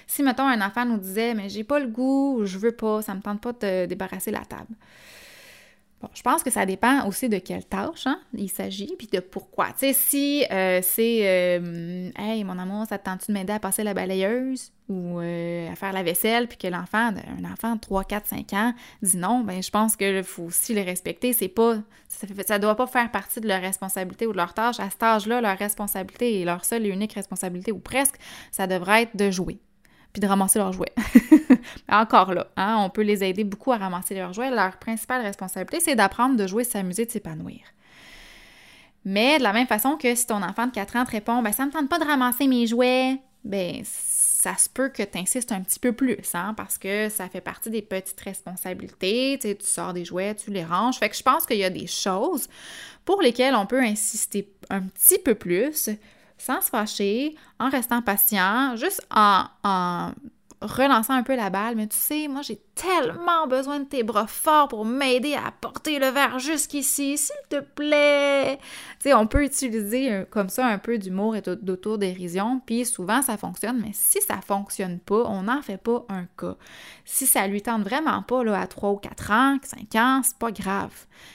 Si, 0.07 0.23
mettons, 0.23 0.47
un 0.47 0.61
enfant 0.61 0.85
nous 0.85 0.99
disait, 0.99 1.35
mais 1.35 1.49
j'ai 1.49 1.65
pas 1.65 1.79
le 1.79 1.87
goût, 1.87 2.43
je 2.45 2.59
veux 2.59 2.73
pas, 2.73 3.03
ça 3.03 3.15
me 3.15 3.21
tente 3.21 3.41
pas 3.41 3.53
de 3.53 3.87
débarrasser 3.87 4.31
la 4.31 4.45
table. 4.45 4.75
Bon, 6.03 6.09
je 6.15 6.23
pense 6.23 6.43
que 6.43 6.51
ça 6.51 6.67
dépend 6.67 7.07
aussi 7.07 7.29
de 7.29 7.39
quelle 7.39 7.65
tâche 7.65 8.09
hein, 8.09 8.19
il 8.35 8.51
s'agit, 8.51 8.93
puis 8.99 9.07
de 9.07 9.21
pourquoi. 9.21 9.67
Tu 9.67 9.87
sais, 9.87 9.93
si 9.93 10.45
euh, 10.51 10.81
c'est 10.83 11.21
euh, 11.23 12.11
Hey, 12.17 12.43
mon 12.43 12.59
amour, 12.59 12.87
ça 12.89 12.99
te 12.99 13.05
tente-tu 13.05 13.31
de 13.31 13.39
m'aider 13.39 13.53
à 13.53 13.61
passer 13.61 13.85
la 13.85 13.95
balayeuse 13.95 14.73
ou 14.89 15.21
euh, 15.21 15.71
à 15.71 15.77
faire 15.77 15.93
la 15.93 16.03
vaisselle, 16.03 16.49
puis 16.49 16.59
que 16.59 16.67
l'enfant, 16.67 17.13
un 17.39 17.45
enfant 17.45 17.77
de 17.77 17.81
3, 17.81 18.03
4, 18.03 18.27
5 18.27 18.53
ans 18.53 18.75
dit 19.01 19.17
non, 19.17 19.45
ben 19.45 19.63
je 19.63 19.71
pense 19.71 19.95
qu'il 19.95 20.25
faut 20.25 20.43
aussi 20.43 20.75
le 20.75 20.83
respecter. 20.83 21.33
C'est 21.33 21.47
pas. 21.47 21.77
Ça, 22.09 22.27
ça 22.49 22.59
doit 22.59 22.75
pas 22.75 22.89
faire 22.89 23.13
partie 23.13 23.41
de 23.41 23.47
leur 23.47 23.61
responsabilité 23.61 24.27
ou 24.27 24.33
de 24.33 24.39
leur 24.39 24.55
tâche. 24.55 24.81
À 24.81 24.91
cet 24.91 25.05
âge-là, 25.05 25.41
leur 25.41 25.57
responsabilité 25.57 26.41
et 26.41 26.45
leur 26.45 26.65
seule 26.65 26.85
et 26.85 26.89
unique 26.89 27.13
responsabilité, 27.13 27.71
ou 27.71 27.79
presque, 27.79 28.17
ça 28.51 28.67
devrait 28.67 29.03
être 29.03 29.17
de 29.17 29.31
jouer 29.31 29.61
puis 30.13 30.21
de 30.21 30.27
ramasser 30.27 30.59
leurs 30.59 30.73
jouets. 30.73 30.93
Encore 31.89 32.35
là, 32.35 32.47
hein, 32.57 32.77
on 32.81 32.91
peut 32.91 33.03
les 33.03 33.25
aider 33.25 33.45
beaucoup 33.45 33.73
à 33.73 33.79
ramasser 33.79 34.15
leurs 34.15 34.33
jouets. 34.33 34.51
Leur 34.51 34.79
principale 34.79 35.23
responsabilité, 35.23 35.81
c'est 35.81 35.97
d'apprendre 35.97 36.37
de 36.37 36.47
jouer, 36.47 36.65
s'amuser, 36.65 37.07
de 37.07 37.11
s'épanouir. 37.11 37.61
Mais 39.05 39.39
de 39.39 39.43
la 39.43 39.53
même 39.53 39.67
façon 39.67 39.97
que 39.97 40.15
si 40.15 40.27
ton 40.27 40.43
enfant 40.43 40.67
de 40.67 40.73
4 40.73 40.97
ans 40.97 41.05
te 41.05 41.11
répond 41.11 41.43
ben 41.43 41.53
ça 41.53 41.67
me 41.67 41.73
tente 41.73 41.89
pas 41.89 41.99
de 41.99 42.05
ramasser 42.05 42.47
mes 42.47 42.67
jouets, 42.67 43.19
ben 43.45 43.83
ça 43.85 44.57
se 44.57 44.69
peut 44.69 44.89
que 44.89 45.03
tu 45.03 45.19
insistes 45.19 45.53
un 45.53 45.61
petit 45.61 45.79
peu 45.79 45.93
plus, 45.93 46.35
hein, 46.35 46.53
parce 46.57 46.77
que 46.77 47.09
ça 47.09 47.29
fait 47.29 47.41
partie 47.41 47.71
des 47.71 47.83
petites 47.83 48.21
responsabilités, 48.21 49.39
tu, 49.41 49.57
tu 49.57 49.67
sors 49.67 49.93
des 49.93 50.05
jouets, 50.05 50.35
tu 50.35 50.51
les 50.51 50.65
ranges. 50.65 50.99
Fait 50.99 51.09
que 51.09 51.17
je 51.17 51.23
pense 51.23 51.47
qu'il 51.47 51.59
y 51.59 51.65
a 51.65 51.71
des 51.71 51.87
choses 51.87 52.49
pour 53.05 53.23
lesquelles 53.23 53.55
on 53.55 53.67
peut 53.67 53.81
insister 53.81 54.49
un 54.69 54.83
petit 54.83 55.19
peu 55.19 55.35
plus, 55.35 55.89
sans 56.43 56.61
se 56.61 56.71
fâcher, 56.71 57.37
en 57.59 57.71
restant 57.71 58.03
patient, 58.03 58.75
juste 58.77 59.07
en, 59.15 59.45
en 59.63 60.13
relançant 60.61 61.15
un 61.15 61.23
peu 61.23 61.37
la 61.37 61.51
balle. 61.51 61.77
Mais 61.77 61.87
tu 61.87 61.97
sais, 61.97 62.29
moi, 62.29 62.43
j'ai 62.43 62.61
tellement 62.75 63.47
besoin 63.47 63.81
de 63.81 63.85
tes 63.85 64.03
bras 64.03 64.27
forts 64.27 64.69
pour 64.69 64.85
m'aider 64.85 65.35
à 65.35 65.53
porter 65.61 65.99
le 65.99 66.09
verre 66.09 66.39
jusqu'ici, 66.39 67.19
s'il 67.19 67.35
te 67.49 67.61
plaît. 67.61 68.59
Tu 69.01 69.11
sais, 69.11 69.15
on 69.15 69.27
peut 69.27 69.45
utiliser 69.45 70.25
comme 70.31 70.49
ça 70.49 70.67
un 70.67 70.79
peu 70.79 70.99
d'humour 70.99 71.37
et 71.37 71.43
d'autodérision, 71.43 72.61
puis 72.65 72.85
souvent 72.85 73.23
ça 73.23 73.37
fonctionne, 73.37 73.81
mais 73.81 73.93
si 73.93 74.21
ça 74.23 74.41
fonctionne 74.41 74.99
pas, 75.01 75.25
on 75.27 75.43
n'en 75.43 75.63
fait 75.63 75.77
pas 75.77 76.05
un 76.09 76.27
cas. 76.39 76.57
Si 77.05 77.27
ça 77.27 77.47
lui 77.47 77.63
tente 77.63 77.83
vraiment 77.83 78.23
pas 78.23 78.45
là, 78.45 78.61
à 78.61 78.67
3 78.67 78.91
ou 78.91 78.97
4 78.97 79.31
ans, 79.31 79.59
5 79.63 79.95
ans, 79.97 80.21
c'est 80.23 80.39
pas 80.39 80.51
grave. 80.51 80.93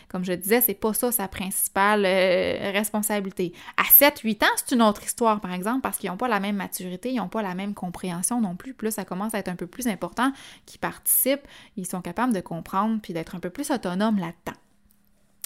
Comme 0.09 0.23
je 0.23 0.33
disais, 0.33 0.61
c'est 0.61 0.73
pas 0.73 0.93
ça 0.93 1.11
sa 1.11 1.27
principale 1.27 2.03
euh, 2.05 2.71
responsabilité. 2.71 3.53
À 3.77 3.83
7-8 3.83 4.43
ans, 4.43 4.47
c'est 4.55 4.75
une 4.75 4.81
autre 4.81 5.03
histoire, 5.03 5.41
par 5.41 5.53
exemple, 5.53 5.81
parce 5.81 5.97
qu'ils 5.97 6.09
n'ont 6.09 6.17
pas 6.17 6.27
la 6.27 6.39
même 6.39 6.55
maturité, 6.55 7.11
ils 7.11 7.17
n'ont 7.17 7.27
pas 7.27 7.41
la 7.41 7.55
même 7.55 7.73
compréhension 7.73 8.41
non 8.41 8.55
plus. 8.55 8.73
Plus 8.73 8.91
ça 8.91 9.05
commence 9.05 9.33
à 9.33 9.39
être 9.39 9.49
un 9.49 9.55
peu 9.55 9.67
plus 9.67 9.87
important 9.87 10.31
qu'ils 10.65 10.79
participent, 10.79 11.26
ils 11.75 11.87
sont 11.87 12.01
capables 12.01 12.33
de 12.33 12.41
comprendre 12.41 12.99
puis 13.01 13.13
d'être 13.13 13.35
un 13.35 13.39
peu 13.39 13.49
plus 13.49 13.71
autonomes 13.71 14.17
là-dedans. 14.17 14.57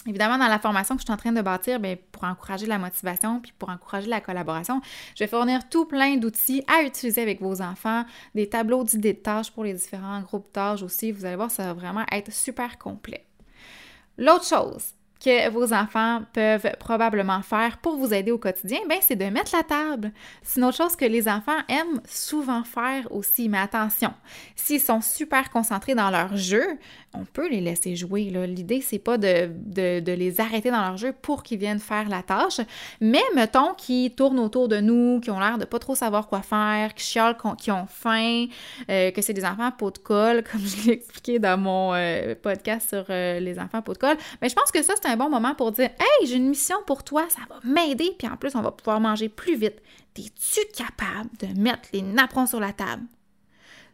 Évidemment, 0.06 0.36
dans 0.36 0.48
la 0.48 0.58
formation 0.58 0.96
que 0.96 1.02
je 1.02 1.06
suis 1.06 1.12
en 1.12 1.16
train 1.16 1.30
de 1.30 1.40
bâtir, 1.40 1.78
bien, 1.78 1.96
pour 2.10 2.24
encourager 2.24 2.66
la 2.66 2.78
motivation 2.78 3.38
puis 3.40 3.52
pour 3.56 3.68
encourager 3.68 4.08
la 4.08 4.20
collaboration, 4.20 4.80
je 5.14 5.22
vais 5.22 5.28
fournir 5.28 5.68
tout 5.68 5.84
plein 5.84 6.16
d'outils 6.16 6.64
à 6.66 6.82
utiliser 6.82 7.22
avec 7.22 7.40
vos 7.40 7.62
enfants, 7.62 8.04
des 8.34 8.48
tableaux 8.48 8.82
d'idées 8.82 9.12
de 9.12 9.18
tâches 9.18 9.52
pour 9.52 9.62
les 9.62 9.74
différents 9.74 10.20
groupes 10.22 10.52
tâches 10.52 10.82
aussi. 10.82 11.12
Vous 11.12 11.24
allez 11.24 11.36
voir, 11.36 11.52
ça 11.52 11.66
va 11.66 11.74
vraiment 11.74 12.04
être 12.10 12.32
super 12.32 12.78
complet. 12.78 13.26
L'autre 14.18 14.44
chose 14.44 14.94
que 15.22 15.48
vos 15.50 15.72
enfants 15.72 16.22
peuvent 16.32 16.72
probablement 16.80 17.42
faire 17.42 17.78
pour 17.78 17.96
vous 17.96 18.12
aider 18.12 18.32
au 18.32 18.38
quotidien, 18.38 18.80
ben 18.88 18.98
c'est 19.00 19.16
de 19.16 19.24
mettre 19.26 19.54
la 19.54 19.62
table. 19.62 20.12
C'est 20.42 20.60
une 20.60 20.66
autre 20.66 20.76
chose 20.76 20.96
que 20.96 21.04
les 21.04 21.28
enfants 21.28 21.58
aiment 21.68 22.00
souvent 22.08 22.64
faire 22.64 23.06
aussi, 23.12 23.48
mais 23.48 23.58
attention, 23.58 24.12
s'ils 24.56 24.80
sont 24.80 25.00
super 25.00 25.50
concentrés 25.50 25.94
dans 25.94 26.10
leur 26.10 26.36
jeu, 26.36 26.64
on 27.14 27.24
peut 27.24 27.48
les 27.48 27.60
laisser 27.60 27.94
jouer. 27.94 28.24
L'idée, 28.46 28.80
c'est 28.80 28.98
pas 28.98 29.18
de, 29.18 29.50
de, 29.54 30.12
les 30.12 30.40
arrêter 30.40 30.70
dans 30.70 30.80
leur 30.80 30.96
jeu 30.96 31.12
pour 31.12 31.42
qu'ils 31.42 31.58
viennent 31.58 31.78
faire 31.78 32.08
la 32.08 32.22
tâche, 32.22 32.60
mais 33.00 33.22
mettons 33.34 33.74
qu'ils 33.74 34.14
tournent 34.14 34.38
autour 34.38 34.68
de 34.68 34.80
nous, 34.80 35.20
qui 35.20 35.30
ont 35.30 35.38
l'air 35.38 35.58
de 35.58 35.64
pas 35.64 35.78
trop 35.78 35.94
savoir 35.94 36.26
quoi 36.26 36.42
faire, 36.42 36.94
qui 36.94 37.04
chialent, 37.04 37.36
qui 37.58 37.70
ont 37.70 37.86
faim, 37.86 38.46
euh, 38.90 39.10
que 39.10 39.22
c'est 39.22 39.34
des 39.34 39.44
enfants 39.44 39.70
peau 39.70 39.90
de 39.90 39.98
colle, 39.98 40.42
comme 40.50 40.60
je 40.60 40.86
l'ai 40.86 40.92
expliqué 40.94 41.38
dans 41.38 41.58
mon 41.58 41.92
euh, 41.94 42.34
podcast 42.40 42.88
sur 42.88 43.04
euh, 43.10 43.40
les 43.40 43.58
enfants 43.58 43.82
peau 43.82 43.92
de 43.92 43.98
colle. 43.98 44.16
Mais 44.40 44.48
je 44.48 44.54
pense 44.54 44.70
que 44.72 44.82
ça, 44.82 44.94
c'est 45.00 45.11
bon 45.16 45.30
moment 45.30 45.54
pour 45.54 45.72
dire 45.72 45.90
Hey, 45.98 46.26
j'ai 46.26 46.36
une 46.36 46.48
mission 46.48 46.76
pour 46.86 47.04
toi, 47.04 47.26
ça 47.28 47.42
va 47.48 47.60
m'aider, 47.64 48.14
puis 48.18 48.28
en 48.28 48.36
plus, 48.36 48.54
on 48.54 48.62
va 48.62 48.72
pouvoir 48.72 49.00
manger 49.00 49.28
plus 49.28 49.56
vite. 49.56 49.82
Es-tu 50.16 50.60
capable 50.76 51.30
de 51.40 51.58
mettre 51.58 51.88
les 51.92 52.02
napperons 52.02 52.46
sur 52.46 52.60
la 52.60 52.72
table? 52.72 53.04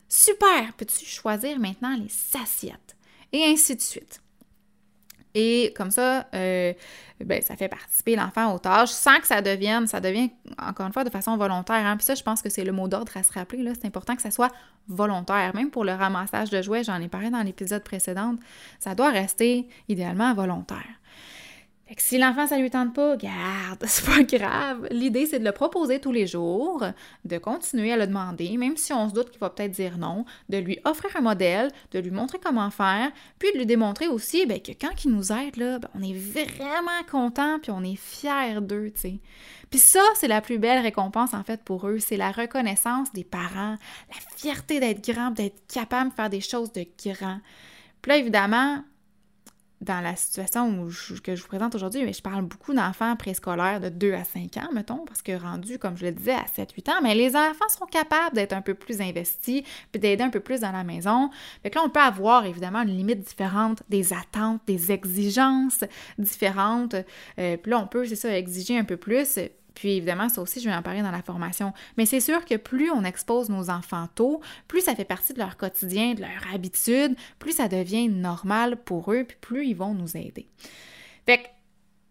Super! 0.08 0.72
Peux-tu 0.76 1.04
choisir 1.04 1.58
maintenant 1.58 1.96
les 1.96 2.40
assiettes? 2.40 2.96
et 3.32 3.44
ainsi 3.44 3.76
de 3.76 3.80
suite. 3.80 4.20
Et 5.34 5.72
comme 5.76 5.90
ça, 5.90 6.26
euh, 6.34 6.72
ben, 7.24 7.42
ça 7.42 7.56
fait 7.56 7.68
participer 7.68 8.16
l'enfant 8.16 8.54
aux 8.54 8.58
tâches 8.58 8.90
sans 8.90 9.18
que 9.20 9.26
ça 9.26 9.42
devienne, 9.42 9.86
ça 9.86 10.00
devient 10.00 10.30
encore 10.58 10.86
une 10.86 10.92
fois 10.92 11.04
de 11.04 11.10
façon 11.10 11.36
volontaire. 11.36 11.84
Hein. 11.84 11.96
Puis 11.96 12.06
ça, 12.06 12.14
je 12.14 12.22
pense 12.22 12.42
que 12.42 12.48
c'est 12.48 12.64
le 12.64 12.72
mot 12.72 12.88
d'ordre 12.88 13.16
à 13.16 13.22
se 13.22 13.32
rappeler. 13.32 13.62
Là. 13.62 13.72
C'est 13.74 13.86
important 13.86 14.16
que 14.16 14.22
ça 14.22 14.30
soit 14.30 14.50
volontaire. 14.88 15.54
Même 15.54 15.70
pour 15.70 15.84
le 15.84 15.92
ramassage 15.92 16.50
de 16.50 16.62
jouets, 16.62 16.84
j'en 16.84 17.00
ai 17.00 17.08
parlé 17.08 17.30
dans 17.30 17.42
l'épisode 17.42 17.84
précédent, 17.84 18.34
ça 18.78 18.94
doit 18.94 19.10
rester 19.10 19.68
idéalement 19.88 20.32
volontaire. 20.34 20.86
Si 21.96 22.18
l'enfant, 22.18 22.46
ça 22.46 22.58
lui 22.58 22.70
tente 22.70 22.94
pas, 22.94 23.16
garde, 23.16 23.82
c'est 23.86 24.04
pas 24.04 24.22
grave. 24.22 24.86
L'idée, 24.90 25.24
c'est 25.24 25.38
de 25.38 25.44
le 25.44 25.52
proposer 25.52 26.00
tous 26.00 26.12
les 26.12 26.26
jours, 26.26 26.84
de 27.24 27.38
continuer 27.38 27.92
à 27.92 27.96
le 27.96 28.06
demander, 28.06 28.56
même 28.58 28.76
si 28.76 28.92
on 28.92 29.08
se 29.08 29.14
doute 29.14 29.30
qu'il 29.30 29.40
va 29.40 29.48
peut-être 29.48 29.72
dire 29.72 29.96
non, 29.96 30.26
de 30.50 30.58
lui 30.58 30.78
offrir 30.84 31.16
un 31.16 31.22
modèle, 31.22 31.70
de 31.92 31.98
lui 31.98 32.10
montrer 32.10 32.38
comment 32.42 32.70
faire, 32.70 33.10
puis 33.38 33.50
de 33.52 33.58
lui 33.58 33.66
démontrer 33.66 34.08
aussi 34.08 34.44
ben, 34.44 34.60
que 34.60 34.72
quand 34.72 35.04
il 35.04 35.12
nous 35.12 35.32
aide, 35.32 35.56
là, 35.56 35.78
ben, 35.78 35.88
on 35.94 36.02
est 36.02 36.12
vraiment 36.12 37.02
content, 37.10 37.58
puis 37.58 37.70
on 37.70 37.82
est 37.82 37.96
fier 37.96 38.60
d'eux, 38.60 38.90
tu 38.94 39.00
sais. 39.00 39.20
Puis 39.70 39.80
ça, 39.80 40.02
c'est 40.14 40.28
la 40.28 40.40
plus 40.40 40.58
belle 40.58 40.82
récompense, 40.82 41.34
en 41.34 41.42
fait, 41.42 41.62
pour 41.62 41.86
eux. 41.88 41.98
C'est 41.98 42.16
la 42.16 42.32
reconnaissance 42.32 43.12
des 43.12 43.24
parents, 43.24 43.76
la 44.08 44.36
fierté 44.36 44.80
d'être 44.80 45.06
grand, 45.06 45.30
d'être 45.30 45.60
capable 45.72 46.10
de 46.10 46.14
faire 46.14 46.30
des 46.30 46.40
choses 46.40 46.72
de 46.72 46.86
grand. 47.04 47.40
Puis 48.00 48.10
là, 48.10 48.16
évidemment, 48.16 48.82
dans 49.80 50.00
la 50.00 50.16
situation 50.16 50.88
que 51.22 51.36
je 51.36 51.42
vous 51.42 51.48
présente 51.48 51.74
aujourd'hui, 51.74 52.04
mais 52.04 52.12
je 52.12 52.22
parle 52.22 52.42
beaucoup 52.42 52.74
d'enfants 52.74 53.14
préscolaires 53.16 53.80
de 53.80 53.88
2 53.88 54.12
à 54.12 54.24
5 54.24 54.56
ans, 54.56 54.68
mettons, 54.72 55.04
parce 55.06 55.22
que 55.22 55.32
rendus, 55.32 55.78
comme 55.78 55.96
je 55.96 56.06
le 56.06 56.12
disais, 56.12 56.32
à 56.32 56.44
7-8 56.44 56.90
ans, 56.90 57.00
mais 57.02 57.14
les 57.14 57.36
enfants 57.36 57.68
sont 57.68 57.86
capables 57.86 58.34
d'être 58.34 58.52
un 58.52 58.60
peu 58.60 58.74
plus 58.74 59.00
investis, 59.00 59.62
puis 59.92 60.00
d'aider 60.00 60.24
un 60.24 60.30
peu 60.30 60.40
plus 60.40 60.60
dans 60.60 60.72
la 60.72 60.84
maison. 60.84 61.30
Fait 61.62 61.74
là, 61.74 61.82
on 61.84 61.90
peut 61.90 62.00
avoir 62.00 62.44
évidemment 62.44 62.82
une 62.82 62.96
limite 62.96 63.20
différente 63.20 63.82
des 63.88 64.12
attentes, 64.12 64.60
des 64.66 64.90
exigences 64.90 65.84
différentes. 66.18 66.94
Euh, 67.38 67.56
puis 67.56 67.70
là, 67.70 67.78
on 67.78 67.86
peut, 67.86 68.04
c'est 68.04 68.16
ça, 68.16 68.36
exiger 68.36 68.78
un 68.78 68.84
peu 68.84 68.96
plus. 68.96 69.38
Puis 69.78 69.92
évidemment, 69.92 70.28
ça 70.28 70.42
aussi, 70.42 70.60
je 70.60 70.68
vais 70.68 70.74
en 70.74 70.82
parler 70.82 71.02
dans 71.02 71.12
la 71.12 71.22
formation. 71.22 71.72
Mais 71.96 72.04
c'est 72.04 72.18
sûr 72.18 72.44
que 72.44 72.56
plus 72.56 72.90
on 72.90 73.04
expose 73.04 73.48
nos 73.48 73.70
enfants 73.70 74.08
tôt, 74.12 74.40
plus 74.66 74.80
ça 74.80 74.96
fait 74.96 75.04
partie 75.04 75.34
de 75.34 75.38
leur 75.38 75.56
quotidien, 75.56 76.14
de 76.14 76.20
leur 76.20 76.52
habitude, 76.52 77.14
plus 77.38 77.52
ça 77.52 77.68
devient 77.68 78.08
normal 78.08 78.76
pour 78.76 79.12
eux, 79.12 79.22
puis 79.22 79.36
plus 79.40 79.68
ils 79.68 79.76
vont 79.76 79.94
nous 79.94 80.16
aider. 80.16 80.48
Fait 81.26 81.38
que 81.38 81.46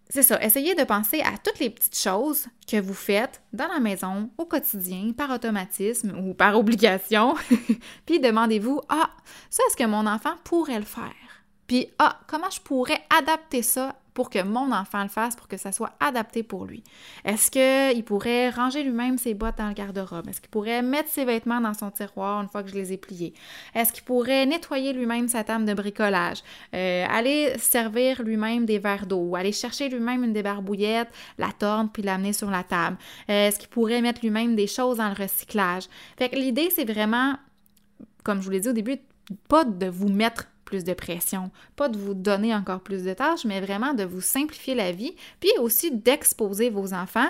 c'est 0.10 0.24
ça, 0.24 0.42
essayez 0.42 0.76
de 0.76 0.86
penser 0.86 1.20
à 1.20 1.38
toutes 1.44 1.60
les 1.60 1.70
petites 1.70 1.98
choses 1.98 2.48
que 2.66 2.80
vous 2.80 2.94
faites 2.94 3.42
dans 3.52 3.68
la 3.68 3.82
maison, 3.82 4.30
au 4.38 4.46
quotidien, 4.46 5.12
par 5.12 5.30
automatisme 5.32 6.18
ou 6.18 6.34
par 6.34 6.58
obligation. 6.58 7.36
Puis 8.06 8.22
demandez-vous, 8.22 8.80
ah, 8.88 9.10
ça, 9.50 9.62
est-ce 9.68 9.76
que 9.76 9.84
mon 9.84 10.08
enfant 10.08 10.36
pourrait 10.46 10.80
le 10.80 10.86
faire? 10.86 11.37
Puis, 11.68 11.90
ah, 12.00 12.20
comment 12.28 12.50
je 12.50 12.62
pourrais 12.62 13.02
adapter 13.10 13.62
ça 13.62 13.96
pour 14.14 14.32
que 14.32 14.42
mon 14.42 14.72
enfant 14.72 15.04
le 15.04 15.10
fasse, 15.10 15.36
pour 15.36 15.48
que 15.48 15.58
ça 15.58 15.72
soit 15.72 15.92
adapté 16.00 16.42
pour 16.42 16.66
lui? 16.66 16.82
Est-ce 17.24 17.52
qu'il 17.52 18.04
pourrait 18.04 18.50
ranger 18.50 18.82
lui-même 18.82 19.18
ses 19.18 19.34
boîtes 19.36 19.60
dans 19.60 19.68
le 19.68 19.74
garde-robe? 19.74 20.28
Est-ce 20.30 20.42
qu'il 20.42 20.50
pourrait 20.50 20.82
mettre 20.82 21.10
ses 21.10 21.26
vêtements 21.26 21.62
dans 21.62 21.74
son 21.74 21.92
tiroir 21.92 22.42
une 22.42 22.48
fois 22.48 22.64
que 22.64 22.70
je 22.70 22.76
les 22.76 22.94
ai 22.94 22.98
pliés? 22.98 23.34
Est-ce 23.76 23.92
qu'il 23.94 24.06
pourrait 24.06 24.46
nettoyer 24.46 24.94
lui-même 24.94 25.28
sa 25.28 25.44
table 25.44 25.66
de 25.66 25.74
bricolage? 25.74 26.42
Euh, 26.74 27.06
aller 27.08 27.54
servir 27.60 28.24
lui-même 28.24 28.66
des 28.66 28.80
verres 28.80 29.06
d'eau? 29.06 29.36
Aller 29.36 29.52
chercher 29.52 29.90
lui-même 29.90 30.24
une 30.24 30.34
débarbouillette, 30.34 31.10
la 31.38 31.52
torne, 31.52 31.90
puis 31.90 32.02
l'amener 32.02 32.34
sur 32.34 32.50
la 32.50 32.64
table? 32.64 32.98
Euh, 33.30 33.50
est-ce 33.50 33.60
qu'il 33.60 33.70
pourrait 33.70 34.02
mettre 34.02 34.22
lui-même 34.24 34.56
des 34.56 34.68
choses 34.68 34.98
dans 34.98 35.10
le 35.10 35.22
recyclage? 35.22 35.84
Fait 36.18 36.30
que 36.30 36.38
l'idée, 36.38 36.70
c'est 36.74 36.92
vraiment, 36.92 37.36
comme 38.24 38.40
je 38.40 38.46
vous 38.46 38.52
l'ai 38.52 38.62
dit 38.62 38.70
au 38.70 38.74
début, 38.74 38.98
pas 39.48 39.66
de 39.66 39.88
vous 39.88 40.10
mettre 40.10 40.48
plus 40.68 40.84
de 40.84 40.94
pression, 40.94 41.50
pas 41.78 41.88
de 41.88 41.98
vous 41.98 42.14
donner 42.14 42.54
encore 42.54 42.82
plus 42.82 43.06
de 43.06 43.14
tâches, 43.14 43.46
mais 43.46 43.62
vraiment 43.62 43.94
de 43.94 44.04
vous 44.04 44.20
simplifier 44.20 44.76
la 44.76 44.92
vie, 44.92 45.16
puis 45.40 45.50
aussi 45.62 45.92
d'exposer 45.92 46.70
vos 46.70 46.94
enfants 46.94 47.30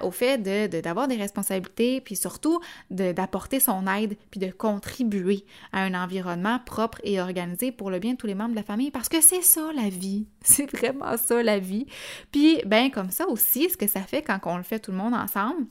au 0.00 0.12
fait 0.12 0.38
d'avoir 0.38 1.08
de, 1.08 1.14
des 1.14 1.20
responsabilités, 1.20 2.00
puis 2.00 2.14
surtout 2.14 2.60
d'apporter 2.88 3.58
son 3.58 3.86
aide, 3.88 4.16
puis 4.30 4.38
de 4.38 4.50
contribuer 4.50 5.44
à 5.72 5.82
un 5.82 5.94
environnement 5.94 6.60
propre 6.64 6.98
et 7.02 7.20
organisé 7.20 7.72
pour 7.72 7.90
le 7.90 7.98
bien 7.98 8.12
de 8.12 8.16
tous 8.16 8.28
les 8.28 8.36
membres 8.36 8.52
de 8.52 8.56
la 8.56 8.62
famille, 8.62 8.92
parce 8.92 9.08
que 9.08 9.20
c'est 9.20 9.42
ça 9.42 9.70
la 9.74 9.88
vie, 9.88 10.26
c'est 10.40 10.70
vraiment 10.70 11.16
ça 11.16 11.42
la 11.42 11.58
vie. 11.58 11.86
Puis, 12.30 12.62
ben 12.64 12.90
comme 12.90 13.10
ça 13.10 13.26
aussi, 13.28 13.68
ce 13.70 13.76
que 13.76 13.88
ça 13.88 14.02
fait 14.02 14.22
quand 14.22 14.38
on 14.44 14.56
le 14.56 14.62
fait 14.62 14.78
tout 14.78 14.92
le 14.92 14.98
monde 14.98 15.14
ensemble, 15.14 15.66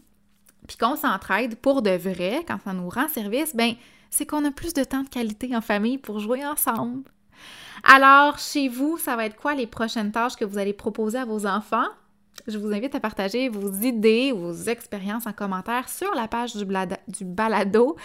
puis 0.67 0.75
qu'on 0.75 0.97
s'entraide 0.97 1.55
pour 1.55 1.81
de 1.81 1.91
vrai, 1.91 2.43
quand 2.45 2.59
ça 2.63 2.73
nous 2.73 2.89
rend 2.89 3.07
service, 3.07 3.55
ben 3.55 3.75
c'est 4.11 4.27
qu'on 4.27 4.45
a 4.45 4.51
plus 4.51 4.73
de 4.73 4.83
temps 4.83 5.01
de 5.01 5.09
qualité 5.09 5.55
en 5.55 5.61
famille 5.61 5.97
pour 5.97 6.19
jouer 6.19 6.45
ensemble. 6.45 7.09
Alors, 7.83 8.37
chez 8.37 8.67
vous, 8.67 8.99
ça 8.99 9.15
va 9.15 9.25
être 9.25 9.37
quoi 9.37 9.55
les 9.55 9.65
prochaines 9.65 10.11
tâches 10.11 10.35
que 10.35 10.45
vous 10.45 10.59
allez 10.59 10.73
proposer 10.73 11.17
à 11.17 11.25
vos 11.25 11.47
enfants? 11.47 11.87
Je 12.47 12.57
vous 12.57 12.73
invite 12.73 12.95
à 12.95 12.99
partager 12.99 13.49
vos 13.49 13.71
idées, 13.71 14.31
vos 14.31 14.53
expériences 14.53 15.27
en 15.27 15.33
commentaire 15.33 15.89
sur 15.89 16.13
la 16.15 16.27
page 16.27 16.55
du, 16.55 16.65
balado 17.25 17.95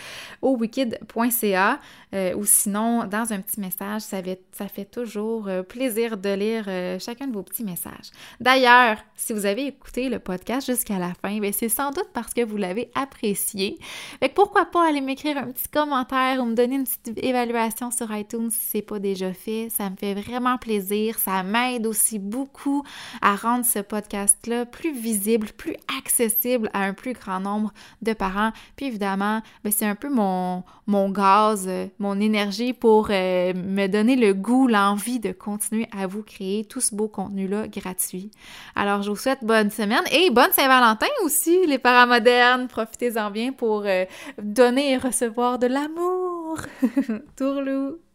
au 0.43 0.57
wikid.ca 0.57 1.81
euh, 2.15 2.35
ou 2.35 2.45
sinon 2.45 3.05
dans 3.05 3.33
un 3.33 3.41
petit 3.41 3.61
message. 3.61 4.03
Ça 4.03 4.23
fait, 4.69 4.85
toujours 4.85 5.49
euh, 5.49 5.63
plaisir 5.63 6.17
de 6.17 6.29
lire 6.29 6.65
euh, 6.69 6.99
chacun 6.99 7.27
de 7.29 7.33
vos 7.33 7.43
petits 7.43 7.65
messages. 7.65 8.11
D'ailleurs, 8.41 8.99
si 9.15 9.33
vous 9.33 9.47
avez 9.47 9.67
écouté 9.67 10.09
le 10.09 10.19
podcast 10.19 10.67
jusqu'à 10.67 10.99
la 10.99 11.13
fin, 11.15 11.39
ben, 11.39 11.53
c'est 11.53 11.69
sans 11.69 11.91
doute 11.91 12.09
parce 12.13 12.35
que 12.35 12.45
vous 12.45 12.57
l'avez 12.57 12.91
apprécié. 12.95 13.79
Fait 14.21 14.29
pourquoi 14.29 14.67
pas 14.67 14.89
aller 14.89 15.01
m'écrire 15.01 15.39
un 15.39 15.51
petit 15.51 15.69
commentaire 15.69 16.41
ou 16.41 16.45
me 16.45 16.55
donner 16.55 16.77
une 16.77 16.85
petite 16.85 17.25
évaluation 17.25 17.91
sur 17.91 18.15
iTunes 18.15 18.51
si 18.51 18.67
c'est 18.71 18.83
pas 18.83 18.99
déjà 18.99 19.33
fait. 19.33 19.69
Ça 19.71 19.89
me 19.89 19.97
fait 19.97 20.15
vraiment 20.15 20.59
plaisir. 20.59 21.19
Ça 21.19 21.43
m'aide 21.43 21.87
aussi 21.87 22.19
beaucoup 22.19 22.85
à 23.23 23.35
rendre 23.35 23.65
ce 23.65 23.79
podcast 23.79 24.16
plus 24.71 24.93
visible, 24.93 25.49
plus 25.57 25.77
accessible 25.99 26.71
à 26.73 26.81
un 26.81 26.93
plus 26.93 27.13
grand 27.13 27.41
nombre 27.41 27.73
de 28.03 28.13
parents. 28.13 28.53
Puis 28.77 28.87
évidemment, 28.87 29.43
ben, 29.65 29.73
c'est 29.73 29.87
un 29.87 29.95
peu 29.95 30.09
mon, 30.09 30.65
mon 30.87 31.11
gaz, 31.11 31.67
euh, 31.69 31.87
mon 31.99 32.21
énergie 32.21 32.73
pour 32.73 33.09
euh, 33.11 33.53
me 33.55 33.87
donner 33.87 34.17
le 34.17 34.35
goût, 34.35 34.69
l'envie 34.69 35.21
de 35.21 35.33
continuer 35.33 35.89
à 35.97 36.07
vous 36.07 36.23
créer 36.23 36.65
tout 36.65 36.81
ce 36.81 36.95
beau 36.95 37.09
contenu-là 37.09 37.69
gratuit. 37.69 38.31
Alors, 38.75 39.03
je 39.03 39.11
vous 39.11 39.17
souhaite 39.17 39.43
bonne 39.43 39.71
semaine 39.71 40.05
et 40.13 40.31
bonne 40.31 40.53
Saint-Valentin 40.53 41.07
aussi, 41.25 41.67
les 41.67 41.79
parents 41.79 42.07
modernes. 42.07 42.69
Profitez-en 42.69 43.31
bien 43.31 43.53
pour 43.53 43.83
euh, 43.87 44.05
donner 44.43 44.93
et 44.93 44.97
recevoir 44.97 45.59
de 45.59 45.67
l'amour. 45.67 46.59
Tourlou! 47.37 48.06